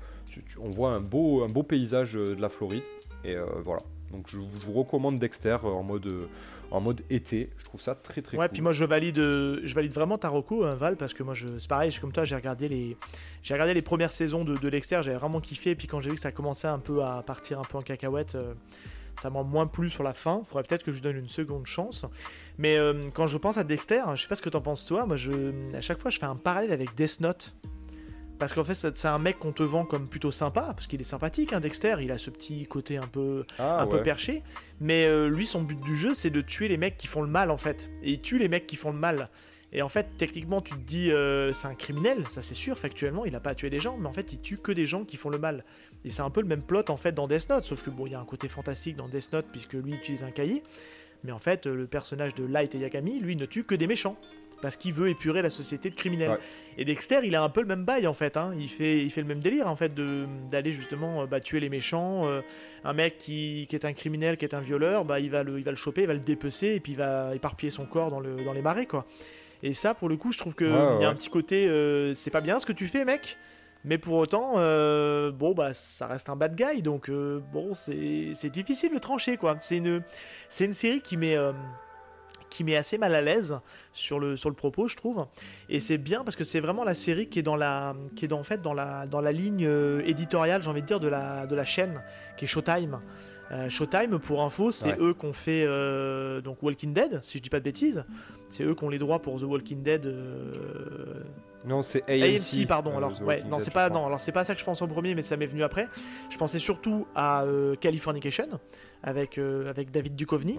on 0.61 0.71
voit 0.71 0.91
un 0.91 1.01
beau, 1.01 1.43
un 1.43 1.49
beau 1.49 1.63
paysage 1.63 2.17
euh, 2.17 2.35
de 2.35 2.41
la 2.41 2.49
Floride. 2.49 2.83
Et 3.25 3.37
voilà. 3.65 3.83
Donc, 4.13 4.29
je, 4.29 4.37
vous 4.37 4.73
recommande 4.73 5.19
Dexter 5.19 5.57
en 5.65 5.83
mode, 5.83 6.09
en 6.71 6.81
mode 6.81 7.03
été. 7.11 7.51
Je 7.59 7.65
trouve 7.65 7.81
ça 7.81 7.97
très 7.97 8.23
très 8.23 8.37
ouais, 8.37 8.49
puis 8.49 8.63
moi, 8.63 8.71
je 8.71 8.85
valide, 8.85 9.17
je 9.17 9.75
valide 9.75 9.93
vraiment 9.93 10.17
ta 10.17 10.29
reco, 10.29 10.65
hein, 10.65 10.77
Val, 10.77 10.97
parce 10.97 11.13
que 11.13 11.25
moi, 11.25 11.35
je, 11.35 11.59
c'est 11.59 11.69
pareil, 11.69 11.93
comme 12.01 12.13
toi, 12.13 12.25
j'ai 12.25 12.37
regardé 12.37 12.69
les, 12.69 12.97
j'ai 13.43 13.55
regardé 13.55 13.75
les 13.75 13.83
premières 13.83 14.13
saisons 14.13 14.45
de, 14.45 14.57
de 14.57 14.71
Dexter, 14.71 15.01
j'avais 15.03 15.17
vraiment 15.17 15.41
kiffé. 15.41 15.71
Et 15.71 15.75
puis, 15.75 15.89
quand 15.89 16.01
j'ai 16.01 16.11
vu 16.11 16.15
que 16.15 16.21
ça 16.21 16.31
commençait 16.31 16.69
un 16.69 16.79
peu 16.79 17.03
à 17.03 17.21
partir 17.27 17.59
un 17.59 17.65
peu 17.65 17.79
en 17.79 17.83
cacahuète 17.83 18.37
ça 19.20 19.30
m'a 19.30 19.42
moins 19.42 19.66
plu 19.66 19.90
sur 19.90 20.02
la 20.02 20.12
fin. 20.12 20.42
Faudrait 20.46 20.64
peut-être 20.64 20.82
que 20.82 20.90
je 20.90 20.96
lui 20.96 21.02
donne 21.02 21.16
une 21.16 21.28
seconde 21.28 21.66
chance. 21.66 22.06
Mais 22.58 22.76
euh, 22.76 23.02
quand 23.14 23.26
je 23.26 23.38
pense 23.38 23.58
à 23.58 23.64
Dexter, 23.64 24.02
je 24.14 24.23
sais 24.23 24.28
pas 24.28 24.35
ce 24.35 24.42
que 24.42 24.49
t'en 24.49 24.61
penses 24.61 24.85
toi, 24.85 25.06
moi 25.06 25.16
je, 25.16 25.52
à 25.75 25.80
chaque 25.80 26.00
fois 26.00 26.11
je 26.11 26.18
fais 26.18 26.26
un 26.26 26.37
parallèle 26.37 26.73
avec 26.73 26.94
Death 26.94 27.20
Note. 27.20 27.54
Parce 28.38 28.52
qu'en 28.52 28.64
fait, 28.64 28.75
c'est 28.75 29.08
un 29.08 29.18
mec 29.18 29.38
qu'on 29.38 29.52
te 29.52 29.62
vend 29.62 29.87
comme 29.87 30.08
plutôt 30.08 30.30
sympa, 30.30 30.73
parce 30.75 30.87
qu'il 30.87 31.00
est 31.00 31.04
sympathique, 31.04 31.54
hein, 31.54 31.61
Dexter. 31.61 31.96
Il 32.00 32.12
a 32.12 32.18
ce 32.18 32.28
petit 32.28 32.66
côté 32.66 32.99
un 32.99 33.06
peu, 33.06 33.46
ah, 33.58 33.80
un 33.80 33.87
peu 33.87 34.02
perché. 34.02 34.42
Mais 34.78 35.06
euh, 35.06 35.28
lui, 35.28 35.46
son 35.46 35.62
but 35.62 35.81
du 35.81 35.96
jeu, 35.96 36.12
c'est 36.12 36.29
de 36.29 36.42
tuer 36.42 36.68
les 36.68 36.76
mecs 36.76 36.98
qui 36.98 37.07
font 37.07 37.22
le 37.22 37.29
mal, 37.29 37.50
en 37.50 37.57
fait. 37.57 37.88
Et 38.02 38.12
il 38.12 38.20
tue 38.20 38.38
les 38.38 38.48
mecs 38.48 38.66
qui 38.66 38.76
font 38.76 38.92
le 38.92 38.98
mal. 38.98 39.31
Et 39.72 39.83
en 39.83 39.88
fait, 39.88 40.07
techniquement, 40.16 40.61
tu 40.61 40.74
te 40.74 40.81
dis, 40.81 41.11
euh, 41.11 41.52
c'est 41.52 41.66
un 41.66 41.74
criminel, 41.74 42.24
ça 42.29 42.40
c'est 42.40 42.55
sûr, 42.55 42.79
factuellement, 42.79 43.24
il 43.24 43.35
a 43.35 43.40
pas 43.40 43.55
tué 43.55 43.68
des 43.68 43.81
gens, 43.81 43.96
mais 43.98 44.07
en 44.07 44.12
fait, 44.12 44.33
il 44.33 44.40
tue 44.40 44.59
que 44.59 44.72
des 44.72 44.87
gens 44.87 45.05
qui 45.05 45.16
font 45.16 45.29
le 45.29 45.38
mal. 45.38 45.64
Et 46.07 46.11
c'est 46.11 46.23
un 46.23 46.31
peu 46.31 46.40
le 46.40 46.47
même 46.47 46.62
plot 46.62 46.88
en 46.88 46.97
fait 46.97 47.12
dans 47.12 47.27
Death 47.27 47.51
Note, 47.51 47.64
sauf 47.64 47.83
que 47.83 47.90
bon, 47.90 48.07
il 48.07 48.12
y 48.12 48.14
a 48.14 48.21
un 48.21 48.25
côté 48.25 48.49
fantastique 48.49 48.97
dans 48.97 49.09
Death 49.09 49.33
Note 49.33 49.47
puisque 49.51 49.75
lui 49.75 49.92
utilise 49.92 50.23
un 50.23 50.31
cahier. 50.31 50.62
Mais 51.25 51.33
en 51.33 51.38
fait, 51.40 51.66
le 51.66 51.87
personnage 51.87 52.35
de 52.35 52.45
Light 52.45 52.75
et 52.77 52.79
Yagami, 52.79 53.19
lui, 53.19 53.35
ne 53.35 53.45
tue 53.45 53.64
que 53.64 53.75
des 53.75 53.88
méchants. 53.88 54.16
Parce 54.62 54.77
qu'il 54.77 54.95
veut 54.95 55.11
épurer 55.11 55.42
la 55.42 55.51
société 55.51 55.90
de 55.90 55.95
criminels. 55.95 56.38
Et 56.79 56.87
Dexter, 56.87 57.21
il 57.25 57.35
a 57.35 57.42
un 57.42 57.51
peu 57.51 57.61
le 57.61 57.66
même 57.66 57.85
bail 57.85 58.07
en 58.07 58.14
fait. 58.14 58.38
Hein. 58.38 58.55
Il, 58.59 58.69
fait 58.69 59.03
il 59.03 59.11
fait 59.11 59.21
le 59.21 59.27
même 59.27 59.40
délire 59.40 59.69
en 59.69 59.77
fait 59.77 59.92
d'aller 60.51 60.73
justement 60.73 61.23
euh, 61.23 61.27
bah, 61.27 61.40
tuer 61.40 61.61
les 61.61 61.69
méchants. 61.69 62.23
Euh, 62.25 62.40
un 62.83 62.95
mec 62.95 63.19
qui, 63.19 63.69
est 63.71 63.85
un 63.85 63.92
criminel, 63.92 64.38
qui 64.38 64.47
est 64.47 64.55
un 64.55 64.61
violeur, 64.61 65.05
bah, 65.05 65.21
il, 65.21 65.29
va 65.29 65.42
le, 65.42 65.59
il 65.59 65.64
va 65.64 65.73
le 65.73 65.77
choper, 65.77 66.03
il 66.03 66.07
va 66.07 66.14
le 66.14 66.21
dépecer 66.21 66.69
et 66.69 66.81
puis 66.81 66.92
il 66.92 66.99
va 66.99 67.35
éparpiller 67.35 67.69
son 67.69 67.85
corps 67.85 68.11
dans, 68.11 68.21
le, 68.21 68.37
dans 68.45 68.55
les 68.55 68.62
marais 68.62 68.87
quoi. 68.87 69.05
Et 69.62 69.75
ça, 69.75 69.92
pour 69.92 70.09
le 70.09 70.16
coup, 70.16 70.33
je 70.33 70.38
trouve 70.38 70.55
qu'il 70.55 70.69
y 70.69 70.71
a 70.71 71.09
un 71.09 71.14
petit 71.14 71.31
côté. 71.31 71.66
Euh, 71.66 72.14
c'est 72.14 72.31
pas 72.31 72.40
bien 72.40 72.59
ce 72.59 72.66
que 72.66 72.73
tu 72.73 72.87
fais, 72.87 73.05
mec. 73.05 73.37
Mais 73.87 73.99
pour 73.99 74.14
autant, 74.14 74.55
euh, 74.57 75.31
bon, 75.31 75.55
bah, 75.55 75.72
ça 75.72 76.09
reste 76.09 76.29
un 76.29 76.35
bad 76.35 76.57
guy, 76.57 76.83
donc 76.83 77.09
euh, 77.09 77.40
bon, 77.53 77.72
c'est 77.72 78.51
difficile 78.51 78.92
de 78.92 78.99
trancher, 78.99 79.37
quoi. 79.37 79.55
C'est 79.61 79.77
une, 79.77 80.03
une 80.61 80.72
série 80.72 81.01
qui 81.01 81.16
met, 81.16 81.37
euh, 81.37 81.53
qui 82.51 82.64
met 82.64 82.75
assez 82.75 82.99
mal 82.99 83.14
à 83.14 83.22
l'aise 83.22 83.57
sur 83.92 84.18
le, 84.18 84.37
sur 84.37 84.51
le 84.51 84.57
propos, 84.57 84.88
je 84.88 84.96
trouve. 84.96 85.27
Et 85.68 85.79
c'est 85.79 85.99
bien 85.99 86.25
parce 86.25 86.35
que 86.35 86.42
c'est 86.42 86.59
vraiment 86.59 86.83
la 86.83 86.94
série 86.94 87.29
qui 87.29 87.38
est 87.38 87.44
dans 87.44 87.55
la, 87.55 87.94
qui 88.16 88.25
est 88.25 88.29
dans, 88.29 88.40
en 88.40 88.44
fait, 88.44 88.61
dans 88.61 88.75
la, 88.75 89.07
dans 89.07 89.20
la 89.20 89.31
ligne 89.31 89.70
éditoriale, 90.05 90.62
j'ai 90.62 90.68
envie 90.68 90.83
de 90.83 90.87
dire, 90.87 90.99
de 90.99 91.09
la, 91.09 91.46
de 91.46 91.55
la 91.55 91.64
chaîne, 91.64 92.03
qui 92.37 92.44
est 92.44 92.49
Showtime. 92.49 93.01
Showtime, 93.68 94.18
pour 94.18 94.42
info, 94.42 94.72
c'est 94.72 94.99
eux 94.99 95.14
qui 95.14 95.27
ont 95.27 95.33
fait 95.33 95.64
donc 96.42 96.61
Walking 96.64 96.92
Dead, 96.92 97.20
si 97.22 97.38
je 97.38 97.42
dis 97.44 97.51
pas 97.51 97.61
de 97.61 97.64
bêtises. 97.64 98.05
C'est 98.51 98.64
eux 98.64 98.75
qui 98.75 98.83
ont 98.83 98.88
les 98.88 98.99
droits 98.99 99.22
pour 99.22 99.38
The 99.38 99.44
Walking 99.44 99.85
Dead 99.85 100.12
non, 101.66 101.83
c'est 101.83 102.02
AMC. 102.09 102.66
pardon. 102.66 102.92
Euh, 102.92 102.96
alors, 102.98 103.22
ouais, 103.22 103.42
non, 103.44 103.59
c'est 103.59 103.72
pas, 103.72 103.90
non, 103.90 104.07
alors 104.07 104.20
c'est 104.20 104.33
pas 104.33 104.44
ça 104.44 104.55
que 104.55 104.61
je 104.61 104.64
pense 104.64 104.81
en 104.83 104.88
premier, 104.88 105.14
mais 105.14 105.22
ça 105.22 105.37
m'est 105.37 105.46
venu 105.46 105.62
après. 105.62 105.88
Je 106.31 106.38
pensais 106.38 106.59
surtout 106.59 107.07
à 107.14 107.42
euh, 107.42 107.74
Californication 107.74 108.48
avec 109.02 109.38
euh, 109.38 109.68
avec 109.68 109.90
David 109.90 110.14
Duchovny. 110.14 110.59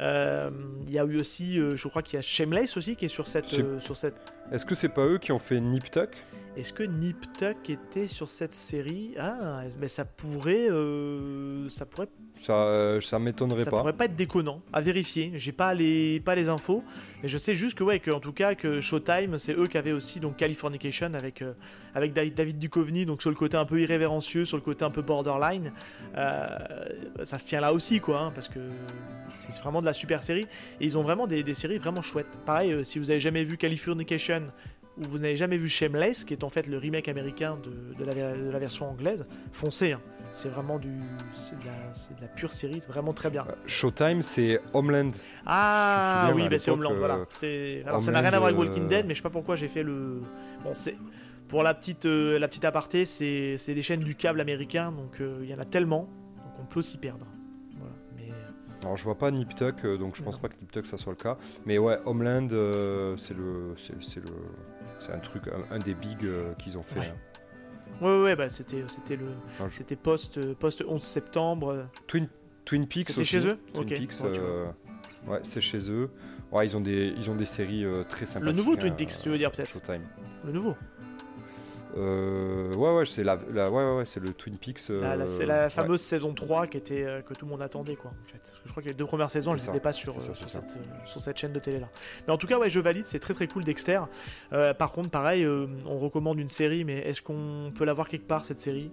Il 0.00 0.90
y 0.90 0.98
a 0.98 1.04
eu 1.04 1.18
aussi, 1.18 1.56
je 1.56 1.88
crois 1.88 2.02
qu'il 2.02 2.16
y 2.16 2.18
a 2.18 2.22
Shameless 2.22 2.76
aussi 2.76 2.96
qui 2.96 3.06
est 3.06 3.08
sur 3.08 3.28
cette 3.28 3.48
sur 3.80 3.96
cette. 3.96 4.16
Est-ce 4.52 4.66
que 4.66 4.74
c'est 4.74 4.88
pas 4.88 5.06
eux 5.06 5.18
qui 5.18 5.32
ont 5.32 5.38
fait 5.38 5.60
Nip 5.60 5.90
Tuck? 5.90 6.10
Est-ce 6.54 6.74
que 6.74 6.82
Nip 6.82 7.16
Tuck 7.38 7.70
était 7.70 8.06
sur 8.06 8.28
cette 8.28 8.52
série? 8.52 9.14
Ah, 9.18 9.62
mais 9.80 9.88
ça 9.88 10.04
pourrait, 10.04 10.68
euh, 10.70 11.66
ça 11.70 11.86
pourrait. 11.86 12.08
Ça, 12.36 12.66
euh, 12.66 13.00
ça 13.00 13.18
m'étonnerait 13.18 13.64
pas. 13.64 13.70
Ça 13.70 13.70
pourrait 13.70 13.92
pas 13.94 14.04
être 14.04 14.16
déconnant. 14.16 14.60
À 14.70 14.82
vérifier. 14.82 15.32
J'ai 15.36 15.52
pas 15.52 15.72
les, 15.72 16.20
pas 16.20 16.34
les 16.34 16.50
infos, 16.50 16.84
mais 17.22 17.28
je 17.30 17.38
sais 17.38 17.54
juste 17.54 17.78
que 17.78 17.84
ouais, 17.84 18.00
que 18.00 18.10
en 18.10 18.20
tout 18.20 18.34
cas 18.34 18.54
que 18.54 18.80
Showtime, 18.80 19.38
c'est 19.38 19.54
eux 19.54 19.66
qui 19.66 19.78
avaient 19.78 19.92
aussi 19.92 20.20
donc 20.20 20.36
Californication 20.42 21.14
avec 21.14 21.42
euh, 21.42 21.52
avec 21.94 22.12
David 22.12 22.58
Duchovny, 22.58 23.06
donc 23.06 23.22
sur 23.22 23.30
le 23.30 23.36
côté 23.36 23.56
un 23.56 23.64
peu 23.64 23.80
irrévérencieux, 23.80 24.44
sur 24.44 24.56
le 24.56 24.62
côté 24.62 24.84
un 24.84 24.90
peu 24.90 25.02
borderline. 25.02 25.72
ça 26.14 27.38
se 27.38 27.46
tient 27.46 27.60
là 27.60 27.72
aussi, 27.72 28.00
quoi, 28.00 28.20
hein, 28.20 28.32
parce 28.34 28.48
que 28.48 28.60
c'est 29.36 29.60
vraiment 29.62 29.80
de 29.80 29.86
la 29.86 29.92
super 29.92 30.22
série. 30.22 30.46
Et 30.80 30.84
ils 30.84 30.98
ont 30.98 31.02
vraiment 31.02 31.26
des, 31.26 31.42
des 31.42 31.54
séries 31.54 31.78
vraiment 31.78 32.02
chouettes. 32.02 32.40
Pareil, 32.44 32.84
si 32.84 32.98
vous 32.98 33.10
avez 33.10 33.20
jamais 33.20 33.44
vu 33.44 33.56
Californication 33.56 34.42
ou 34.98 35.04
vous 35.04 35.18
n'avez 35.18 35.36
jamais 35.36 35.56
vu 35.56 35.68
Shameless, 35.68 36.24
qui 36.24 36.34
est 36.34 36.44
en 36.44 36.50
fait 36.50 36.66
le 36.66 36.76
remake 36.76 37.08
américain 37.08 37.58
de, 37.62 38.04
la, 38.04 38.58
version 38.58 38.90
anglaise, 38.90 39.24
foncez. 39.52 39.92
Hein. 39.92 40.00
C'est 40.32 40.48
vraiment 40.48 40.78
du, 40.78 40.90
c'est 41.32 41.58
de, 41.58 42.20
la 42.20 42.28
pure 42.28 42.52
série, 42.52 42.80
vraiment 42.88 43.12
très 43.12 43.30
bien. 43.30 43.46
Euh, 43.48 43.52
Showtime, 43.66 44.22
c'est 44.22 44.60
Homeland. 44.72 45.12
Ah 45.46 46.30
oui, 46.34 46.48
bah, 46.48 46.58
c'est 46.58 46.70
Homeland. 46.70 46.94
voilà. 46.94 47.24
Euh, 47.42 47.82
alors 47.86 48.02
ça 48.02 48.12
n'a 48.12 48.20
rien 48.20 48.32
à 48.32 48.38
voir 48.38 48.48
avec 48.48 48.58
Walking 48.58 48.88
Dead, 48.88 49.06
mais 49.06 49.14
je 49.14 49.18
sais 49.18 49.22
pas 49.22 49.30
pourquoi 49.30 49.56
j'ai 49.56 49.68
fait 49.68 49.82
le. 49.82 50.20
Bon, 50.62 50.74
c'est 50.74 50.96
pour 51.48 51.62
la 51.62 51.74
petite, 51.74 52.06
euh, 52.06 52.38
la 52.38 52.48
petite 52.48 52.64
aparté, 52.64 53.04
c'est 53.04 53.56
des 53.66 53.82
chaînes 53.82 54.00
du 54.00 54.14
câble 54.14 54.40
américain, 54.40 54.92
donc 54.92 55.20
il 55.20 55.48
y 55.48 55.54
en 55.54 55.58
a 55.58 55.64
tellement, 55.64 56.08
donc 56.44 56.54
on 56.60 56.64
peut 56.64 56.82
s'y 56.82 56.98
perdre. 56.98 57.26
Voilà. 57.76 57.94
Mais... 58.16 58.30
Alors 58.82 58.96
je 58.96 59.04
vois 59.04 59.18
pas 59.18 59.30
Nip 59.30 59.54
Tuck, 59.54 59.86
donc 59.98 60.16
je 60.16 60.22
pense 60.22 60.38
pas 60.38 60.48
que 60.48 60.56
Nip 60.60 60.70
Tuck 60.70 60.86
ça 60.86 60.96
soit 60.96 61.12
le 61.12 61.22
cas. 61.22 61.36
Mais 61.66 61.78
ouais, 61.78 61.98
Homeland, 62.06 62.48
c'est 63.18 63.36
le, 63.36 63.74
c'est 63.76 64.20
le, 64.20 64.30
c'est 65.04 65.12
un 65.12 65.18
truc, 65.18 65.42
un, 65.70 65.78
des 65.78 65.94
bigs 65.94 66.24
euh, 66.24 66.54
qu'ils 66.54 66.78
ont 66.78 66.82
fait. 66.82 67.12
Ouais, 68.00 68.22
ouais, 68.22 68.36
bah 68.36 68.48
c'était, 68.48 68.82
c'était 68.88 69.16
le, 69.16 69.26
Ah, 69.60 69.64
je- 69.68 69.74
c'était 69.74 69.96
post, 69.96 70.54
post 70.54 70.82
11 70.86 71.02
septembre. 71.02 71.86
Twin, 72.06 72.28
Twin 72.64 72.86
Peaks 72.86 73.08
C'était 73.08 73.24
chez 73.24 73.46
eux 73.46 73.58
Twin. 73.74 73.86
Peaks, 73.86 74.20
Ouais, 74.22 74.38
euh, 74.38 74.66
ouais, 75.26 75.40
c'est 75.42 75.60
chez 75.60 75.90
eux. 75.90 76.08
Ouais, 76.50 76.66
ils 76.66 76.76
ont 76.76 76.80
des, 76.80 77.12
ils 77.16 77.30
ont 77.30 77.34
des 77.34 77.46
séries 77.46 77.84
euh, 77.84 78.04
très 78.04 78.26
sympathiques. 78.26 78.56
nouveau 78.56 78.76
Twin 78.76 78.92
hein, 78.92 78.96
Peaks, 78.96 79.12
tu 79.22 79.28
veux 79.30 79.38
dire, 79.38 79.50
peut-être 79.50 79.70
Showtime. 79.72 80.02
Le 80.44 80.52
nouveau. 80.52 80.74
Euh, 81.96 82.72
ouais, 82.74 82.94
ouais, 82.96 83.04
c'est 83.04 83.22
la, 83.22 83.38
la- 83.52 83.70
ouais, 83.70 83.84
ouais, 83.84 83.96
ouais, 83.98 84.04
c'est 84.06 84.20
le 84.20 84.32
Twin 84.32 84.56
Peaks. 84.56 84.80
Euh, 84.90 85.26
c'est 85.26 85.44
la 85.46 85.64
ouais. 85.64 85.70
fameuse 85.70 86.00
saison 86.00 86.32
3 86.32 86.66
qui 86.66 86.76
était, 86.78 87.04
euh, 87.04 87.20
que 87.20 87.34
tout 87.34 87.44
le 87.44 87.50
monde 87.50 87.62
attendait, 87.62 87.96
quoi, 87.96 88.10
en 88.12 88.24
fait. 88.26 88.38
Parce 88.38 88.50
que 88.60 88.66
je 88.66 88.70
crois 88.70 88.82
que 88.82 88.88
les 88.88 88.94
deux 88.94 89.04
premières 89.04 89.30
saisons, 89.30 89.54
elles 89.54 89.60
n'étaient 89.66 89.80
pas 89.80 89.92
sur, 89.92 90.14
ça, 90.20 90.30
euh, 90.30 90.34
sur, 90.34 90.48
cette, 90.48 90.76
euh, 90.76 91.06
sur 91.06 91.20
cette 91.20 91.36
chaîne 91.36 91.52
de 91.52 91.58
télé-là. 91.60 91.88
Mais 92.26 92.32
en 92.32 92.38
tout 92.38 92.46
cas, 92.46 92.58
ouais, 92.58 92.70
je 92.70 92.80
valide, 92.80 93.06
c'est 93.06 93.18
très 93.18 93.34
très 93.34 93.46
cool 93.46 93.64
Dexter. 93.64 94.00
Euh, 94.52 94.72
par 94.74 94.92
contre, 94.92 95.10
pareil, 95.10 95.44
euh, 95.44 95.66
on 95.86 95.96
recommande 95.96 96.38
une 96.38 96.48
série, 96.48 96.84
mais 96.84 96.98
est-ce 97.00 97.20
qu'on 97.20 97.72
peut 97.74 97.84
la 97.84 97.92
voir 97.92 98.08
quelque 98.08 98.26
part, 98.26 98.44
cette 98.44 98.58
série? 98.58 98.90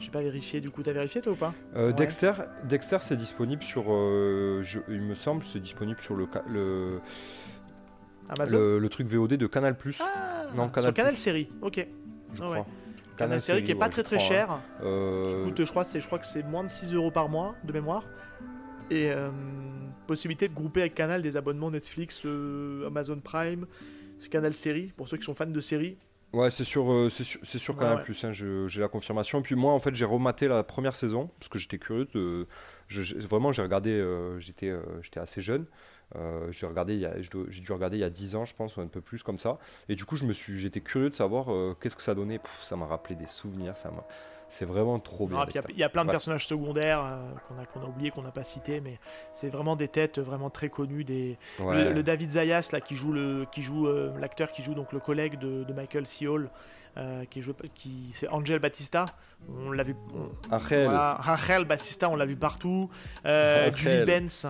J'ai 0.00 0.10
pas 0.10 0.20
vérifié, 0.22 0.60
du 0.60 0.70
coup, 0.70 0.82
t'as 0.82 0.90
vérifié 0.92 1.20
toi 1.20 1.32
ou 1.34 1.36
pas? 1.36 1.54
Euh, 1.76 1.88
Ouais. 1.88 1.92
Dexter, 1.92 2.32
Dexter, 2.64 2.96
c'est 3.02 3.16
disponible 3.16 3.62
sur, 3.62 3.84
euh, 3.88 4.60
je- 4.64 4.80
il 4.88 5.00
me 5.00 5.14
semble, 5.14 5.44
c'est 5.44 5.60
disponible 5.60 6.00
sur 6.00 6.16
le, 6.16 6.26
le, 6.48 6.98
Amazon? 8.28 8.58
le, 8.58 8.78
le 8.80 8.88
truc 8.88 9.06
VOD 9.06 9.34
de 9.34 9.46
Canal+. 9.46 9.76
Ah, 10.00 10.44
non, 10.56 10.64
sur 10.64 10.72
Canal+. 10.72 10.92
Canal 10.92 11.16
Série, 11.16 11.48
ok. 11.60 11.86
Je 12.34 12.42
ah 12.42 12.50
crois. 12.50 12.66
Canal 13.16 13.40
Série 13.40 13.62
qui 13.62 13.70
est 13.72 13.74
pas 13.76 13.88
très 13.88 14.02
très 14.02 14.16
crois, 14.16 14.28
cher. 14.28 14.50
hein. 14.50 14.60
Euh, 14.82 15.44
Qui 15.44 15.48
coûte, 15.50 15.64
je 15.64 15.70
crois, 15.70 15.84
c'est, 15.84 16.00
je 16.00 16.06
crois 16.06 16.18
que 16.18 16.26
c'est 16.26 16.42
moins 16.42 16.64
de 16.64 16.68
6 16.68 16.94
euros 16.94 17.10
par 17.10 17.28
mois 17.28 17.54
de 17.64 17.72
mémoire. 17.72 18.04
Et 18.90 19.10
euh, 19.10 19.30
possibilité 20.06 20.48
de 20.48 20.54
grouper 20.54 20.80
avec 20.80 20.94
Canal 20.94 21.22
des 21.22 21.36
abonnements 21.36 21.70
Netflix, 21.70 22.22
euh, 22.26 22.86
Amazon 22.86 23.18
Prime, 23.20 23.66
c'est 24.18 24.28
Canal 24.30 24.52
Série 24.54 24.92
pour 24.96 25.08
ceux 25.08 25.16
qui 25.18 25.24
sont 25.24 25.34
fans 25.34 25.46
de 25.46 25.60
séries. 25.60 25.96
Ouais, 26.32 26.50
c'est 26.50 26.64
sur, 26.64 26.90
euh, 26.90 27.10
c'est 27.10 27.24
sur, 27.24 27.40
sur 27.44 27.74
Ouais, 27.74 27.80
Canal+, 27.80 27.98
ouais. 28.08 28.24
hein, 28.24 28.32
j'ai 28.66 28.80
la 28.80 28.88
confirmation. 28.88 29.40
Et 29.40 29.42
puis 29.42 29.54
moi, 29.54 29.72
en 29.72 29.78
fait, 29.78 29.94
j'ai 29.94 30.06
rematé 30.06 30.48
la 30.48 30.62
première 30.62 30.96
saison, 30.96 31.30
parce 31.38 31.48
que 31.50 31.58
j'étais 31.58 31.78
curieux. 31.78 32.06
De, 32.14 32.46
je- 33.00 33.16
vraiment, 33.26 33.52
j'ai 33.52 33.62
regardé, 33.62 33.90
euh, 33.90 34.38
j'étais 34.40 34.68
euh, 34.68 34.82
j'étais 35.02 35.20
assez 35.20 35.40
jeune. 35.40 35.64
Euh, 36.16 36.48
j'ai 36.52 36.66
regardé, 36.66 36.92
il 36.94 37.00
y 37.00 37.06
a- 37.06 37.20
je 37.22 37.30
dois- 37.30 37.46
j'ai 37.48 37.62
dû 37.62 37.72
regarder 37.72 37.96
il 37.96 38.00
y 38.00 38.04
a 38.04 38.10
10 38.10 38.36
ans, 38.36 38.44
je 38.44 38.54
pense, 38.54 38.76
ou 38.76 38.82
un 38.82 38.86
peu 38.86 39.00
plus 39.00 39.22
comme 39.22 39.38
ça. 39.38 39.58
Et 39.88 39.94
du 39.94 40.04
coup, 40.04 40.16
je 40.16 40.26
me 40.26 40.32
suis, 40.34 40.58
j'étais 40.58 40.80
curieux 40.82 41.08
de 41.08 41.14
savoir 41.14 41.46
qu'est-ce 41.80 41.96
que 41.96 42.02
ça 42.02 42.14
donnait. 42.14 42.38
Pff, 42.38 42.60
ça 42.62 42.76
m'a 42.76 42.84
rappelé 42.86 43.14
des 43.14 43.26
souvenirs, 43.28 43.76
ça 43.78 43.90
m'a... 43.90 44.04
C'est 44.50 44.66
vraiment 44.66 44.98
trop 44.98 45.26
bien. 45.26 45.38
Puis 45.46 45.54
Il 45.70 45.78
y 45.78 45.82
a- 45.82 45.86
y, 45.86 45.88
plein 45.88 46.04
de 46.04 46.10
personnages 46.10 46.46
secondaires 46.46 47.02
qu'on 47.48 47.58
a, 47.58 47.64
qu'on 47.64 47.80
a 47.80 47.88
oublié, 47.88 48.10
qu'on 48.10 48.20
n'a 48.20 48.30
pas 48.32 48.44
cité, 48.44 48.82
mais 48.82 48.98
c'est 49.32 49.48
vraiment 49.48 49.76
des 49.76 49.88
têtes 49.88 50.18
vraiment 50.18 50.50
très 50.50 50.68
connues. 50.68 51.04
Des... 51.04 51.38
Ouais. 51.58 51.84
Le, 51.86 51.92
le 51.94 52.02
David 52.02 52.28
Zayas, 52.32 52.68
là, 52.70 52.82
qui 52.82 52.94
joue 52.94 53.12
le, 53.14 53.46
qui 53.50 53.62
joue 53.62 53.88
l'acteur 54.20 54.52
qui 54.52 54.62
joue 54.62 54.74
donc 54.74 54.92
le 54.92 55.00
collègue 55.00 55.38
de, 55.38 55.64
de 55.64 55.72
Michael 55.72 56.06
C. 56.06 56.26
Hall, 56.28 56.50
euh, 56.96 57.24
qui 57.24 57.40
joue, 57.42 57.54
qui 57.74 58.08
c'est 58.12 58.28
Angel 58.28 58.58
Batista. 58.58 59.06
On 59.66 59.70
l'a 59.72 59.82
vu. 59.82 59.94
on-. 60.14 60.56
Voilà, 60.58 61.14
Rachel 61.14 61.64
Batista, 61.64 62.08
on 62.08 62.16
l'a 62.16 62.26
vu 62.26 62.36
partout. 62.36 62.90
Euh. 63.26 63.70
Julie 63.74 64.04
Benz, 64.04 64.46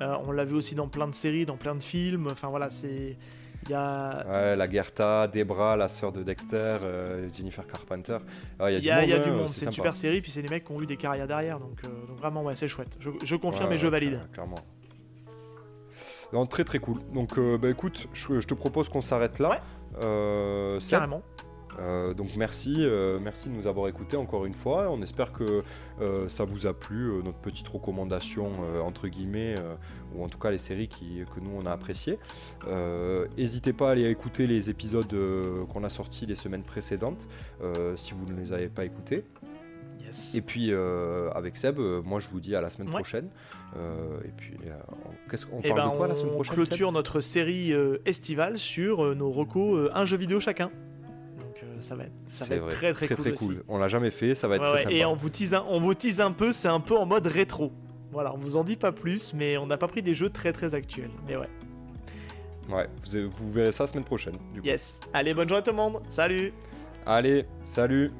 euh, 0.00 0.16
on 0.26 0.32
l'a 0.32 0.44
vu 0.44 0.54
aussi 0.54 0.74
dans 0.74 0.88
plein 0.88 1.06
de 1.08 1.14
séries, 1.14 1.46
dans 1.46 1.56
plein 1.56 1.74
de 1.74 1.82
films. 1.82 2.28
Enfin 2.30 2.48
voilà, 2.48 2.70
c'est. 2.70 3.16
Il 3.64 3.70
y 3.70 3.74
a. 3.74 4.24
Ouais, 4.28 4.54
la 4.56 4.70
Gerta, 4.70 5.26
Debra, 5.26 5.76
la 5.76 5.88
sœur 5.88 6.12
de 6.12 6.22
Dexter, 6.22 6.78
euh, 6.84 7.28
Jennifer 7.34 7.66
Carpenter. 7.66 8.18
Ah, 8.60 8.70
Il 8.70 8.84
y 8.84 8.90
a, 8.90 9.02
il 9.02 9.10
y 9.10 9.12
a 9.12 9.18
du 9.18 9.30
hein, 9.30 9.32
monde, 9.32 9.48
c'est 9.48 9.64
une 9.64 9.72
super 9.72 9.96
série, 9.96 10.20
puis 10.20 10.30
c'est 10.30 10.42
des 10.42 10.48
mecs 10.48 10.64
qui 10.64 10.70
ont 10.72 10.80
eu 10.80 10.86
des 10.86 10.96
carrières 10.96 11.26
derrière, 11.26 11.58
donc, 11.58 11.82
donc 11.82 12.16
vraiment, 12.18 12.44
ouais, 12.44 12.54
c'est 12.54 12.68
chouette. 12.68 12.96
Je, 13.00 13.10
je 13.24 13.34
confirme 13.34 13.70
Ouais, 13.70 13.74
et 13.74 13.78
je 13.78 13.88
valide. 13.88 14.14
cla- 14.14 14.32
Clairement. 14.34 14.58
Non, 16.32 16.46
très 16.46 16.64
très 16.64 16.78
cool. 16.78 16.98
Donc, 17.12 17.38
euh, 17.38 17.56
bah, 17.58 17.68
écoute, 17.70 18.08
je, 18.12 18.40
je 18.40 18.46
te 18.46 18.54
propose 18.54 18.88
qu'on 18.88 19.00
s'arrête 19.00 19.38
là. 19.38 19.48
Ouais. 19.50 19.58
Euh, 20.04 20.78
Carrément. 20.88 21.22
Euh, 21.78 22.14
donc 22.14 22.36
merci, 22.36 22.74
euh, 22.78 23.18
merci 23.20 23.48
de 23.48 23.54
nous 23.54 23.66
avoir 23.66 23.88
écoutés 23.88 24.16
encore 24.16 24.46
une 24.46 24.54
fois. 24.54 24.90
On 24.90 25.02
espère 25.02 25.32
que 25.32 25.62
euh, 26.00 26.28
ça 26.28 26.44
vous 26.44 26.66
a 26.66 26.72
plu, 26.74 27.12
notre 27.24 27.38
petite 27.38 27.68
recommandation 27.68 28.50
entre 28.84 29.08
guillemets, 29.08 29.54
ou 30.14 30.24
en 30.24 30.28
tout 30.28 30.38
cas 30.38 30.50
les 30.50 30.58
séries 30.58 30.88
qui, 30.88 31.22
que 31.34 31.40
nous 31.40 31.50
on 31.56 31.66
a 31.66 31.72
appréciées. 31.72 32.18
N'hésitez 33.36 33.72
pas 33.72 33.88
à 33.88 33.92
aller 33.92 34.08
écouter 34.10 34.46
les 34.46 34.70
épisodes 34.70 35.14
qu'on 35.72 35.84
a 35.84 35.88
sortis 35.88 36.26
les 36.26 36.34
semaines 36.34 36.62
précédentes, 36.64 37.26
si 37.96 38.14
vous 38.14 38.26
ne 38.32 38.38
les 38.38 38.52
avez 38.52 38.68
pas 38.68 38.84
écoutés. 38.84 39.24
Yes. 40.04 40.36
Et 40.36 40.40
puis 40.42 40.68
euh, 40.72 41.30
avec 41.32 41.56
Seb, 41.56 41.80
euh, 41.80 42.00
moi 42.04 42.20
je 42.20 42.28
vous 42.28 42.38
dis 42.38 42.54
à 42.54 42.60
la 42.60 42.70
semaine 42.70 42.88
Ouais. 42.88 42.94
prochaine. 42.94 43.28
Euh, 43.76 44.20
et 44.24 44.30
puis 44.36 44.54
on- 44.88 45.30
qu'est-ce 45.30 45.46
qu'on 45.46 45.58
Et 45.60 45.68
parle 45.68 45.80
ben, 45.80 45.90
de 45.90 45.96
quoi 45.96 46.06
la 46.06 46.12
on 46.12 46.16
semaine 46.16 46.32
prochaine 46.34 46.54
clôture 46.54 46.92
notre 46.92 47.20
série 47.20 47.72
estivale 48.04 48.58
sur 48.58 49.16
nos 49.16 49.30
recos 49.30 49.90
un 49.92 50.04
jeu 50.04 50.16
vidéo 50.16 50.38
chacun. 50.38 50.70
Ça 51.80 51.94
va 51.96 52.04
être, 52.04 52.12
ça 52.26 52.44
Seb 52.46 52.60
va 52.62 52.66
être 52.68 52.74
très 52.76 52.92
très, 52.92 53.06
cool. 53.14 53.28
aussi. 53.32 53.58
On 53.68 53.78
l'a 53.78 53.88
jamais 53.88 54.10
fait, 54.10 54.34
ça 54.34 54.48
va 54.48 54.56
être 54.56 54.62
Ouais, 54.62 54.70
très 54.74 54.82
sympa. 54.84 54.94
et 54.94 55.04
on 55.04 55.14
vous, 55.14 55.28
tease 55.30 55.54
un, 55.54 55.64
on 55.68 55.80
vous 55.80 55.94
tease 55.94 56.20
un 56.20 56.32
peu, 56.32 56.52
c'est 56.52 56.68
un 56.68 56.80
peu 56.80 56.96
en 56.96 57.06
mode 57.06 57.26
rétro. 57.26 57.72
Voilà, 58.12 58.32
on 58.34 58.38
vous 58.38 58.56
en 58.56 58.64
dit 58.64 58.76
pas 58.76 58.92
plus, 58.92 59.34
mais 59.34 59.56
on 59.58 59.66
n'a 59.66 59.76
pas 59.76 59.88
pris 59.88 60.02
des 60.02 60.14
jeux 60.14 60.30
très 60.30 60.52
très 60.52 60.74
actuels. 60.74 61.10
Mais 61.28 61.36
ouais, 61.36 61.48
Ouais, 62.70 62.88
vous, 63.04 63.30
vous 63.30 63.52
verrez 63.52 63.70
ça 63.72 63.84
la 63.84 63.88
semaine 63.88 64.04
prochaine. 64.04 64.34
Du 64.54 64.60
coup. 64.60 64.66
yes. 64.66 65.00
Allez, 65.12 65.34
bonne 65.34 65.48
journée 65.48 65.62
tout 65.62 65.70
le 65.70 65.76
monde. 65.76 66.00
Salut 66.08 66.52
Allez, 67.04 67.44
salut 67.64 68.10